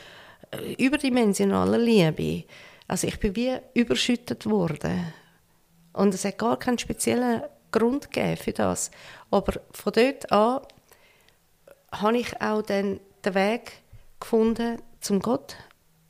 [0.50, 2.44] äh, überdimensionaler Liebe.
[2.88, 5.12] Also ich bin wie überschüttet worden.
[5.92, 8.90] Und es hat gar keinen speziellen Grund für das.
[9.30, 10.60] Aber von dort an
[11.92, 13.72] habe ich auch dann den Weg
[14.20, 15.56] gefunden zum Gott,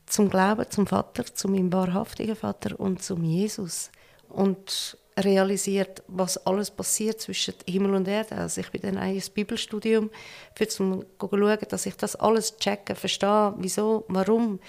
[0.06, 3.90] zum Glauben, zum Vater, zu meinem wahrhaftigen Vater und zum Jesus.
[4.28, 8.36] Und realisiert, was alles passiert zwischen Himmel und Erde.
[8.36, 10.10] Also ich bin dann ins Bibelstudium,
[10.54, 14.60] für zu schauen, dass ich das alles checke, verstehe, wieso, warum.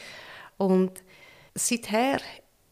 [0.57, 1.03] Und
[1.53, 2.19] seither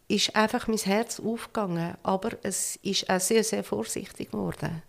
[0.08, 4.84] ist einfach mein Herz aufgegangen, aber es ist auch sehr, sehr vorsichtig geworden.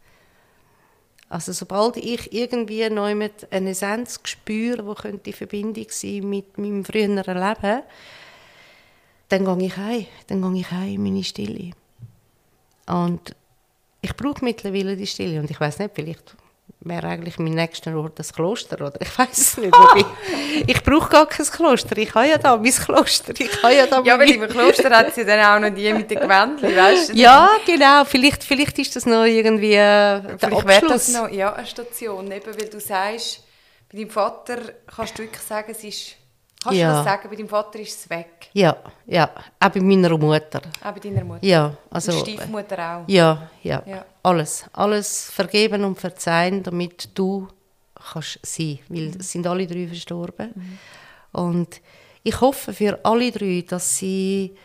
[1.29, 6.57] Also sobald ich irgendwie neu mit eine Essenz spüre, die könnte in Verbindung sein mit
[6.57, 7.83] meinem früheren Leben,
[9.29, 11.73] dann gehe ich heim, dann gehe ich heim in meine Stille.
[12.87, 13.35] Und
[14.01, 16.37] ich brauche mittlerweile die Stille und ich weiß nicht, vielleicht
[16.89, 19.73] wäre eigentlich mein nächster Ort das Kloster oder ich weiß es nicht.
[19.77, 20.05] Wobei,
[20.67, 24.01] ich brauche gar kein Kloster, ich habe ja da mein Kloster, ich habe ja da
[24.03, 27.09] Ja, weil meine- im Kloster hat sie dann auch noch die mit den Gewändchen, weißt
[27.11, 27.13] du?
[27.15, 28.05] ja, genau.
[28.05, 32.31] Vielleicht, vielleicht ist das noch irgendwie äh, der Vielleicht wäre das noch ja, eine Station,
[32.31, 33.43] eben, weil du sagst,
[33.93, 34.59] bei deinem Vater
[34.95, 36.17] kannst du wirklich sagen, es ist
[36.67, 36.89] Kannst Ja.
[36.91, 37.29] du das sagen?
[37.31, 38.49] Bei deinem Vater ist es weg.
[38.53, 39.31] Ja, ja.
[39.61, 40.61] Auch bei meiner Mutter.
[40.85, 41.45] Auch bei deiner Mutter.
[41.47, 42.13] Ja, also...
[42.13, 43.05] Und Stiefmutter auch.
[43.09, 44.05] Ja, ja, Ja.
[44.23, 44.65] Alles.
[44.73, 47.47] Alles vergeben und verzeihen, damit du
[48.13, 48.79] kannst sein.
[48.89, 50.79] Weil es sind alle drei verstorben.
[51.33, 51.81] Und
[52.25, 54.57] ich hoffe für alle drei, dass sie,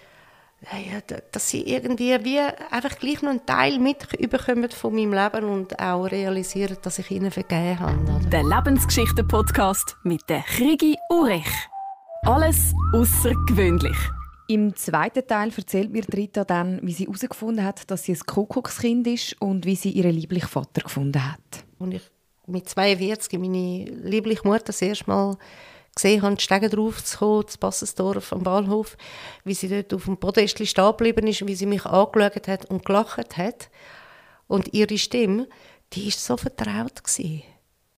[0.63, 0.99] ja,
[1.31, 6.05] dass sie irgendwie wie einfach gleich noch einen Teil mitbekommen von meinem Leben und auch
[6.05, 7.97] realisieren, dass ich ihnen vergeben habe.
[8.03, 8.29] Oder?
[8.29, 11.45] Der Lebensgeschichten-Podcast mit der Krigi Urech.
[12.23, 13.97] Alles außergewöhnlich.
[14.47, 19.07] Im zweiten Teil erzählt mir Rita dann, wie sie herausgefunden hat, dass sie ein Kuckuckskind
[19.07, 21.65] ist und wie sie ihren lieblichen Vater gefunden hat.
[21.79, 22.01] Als ich
[22.45, 25.35] mit 42 meine liebliche Mutter das erste Mal
[25.95, 28.97] gesehen habe, die Stege drauf zu kommen, zu Bassensdorf am Bahnhof,
[29.43, 32.85] wie sie dort auf dem Podest stehen geblieben ist, wie sie mich angeschaut hat und
[32.85, 33.71] gelacht hat.
[34.47, 35.47] Und ihre Stimme,
[35.93, 37.41] die ist so vertraut gewesen.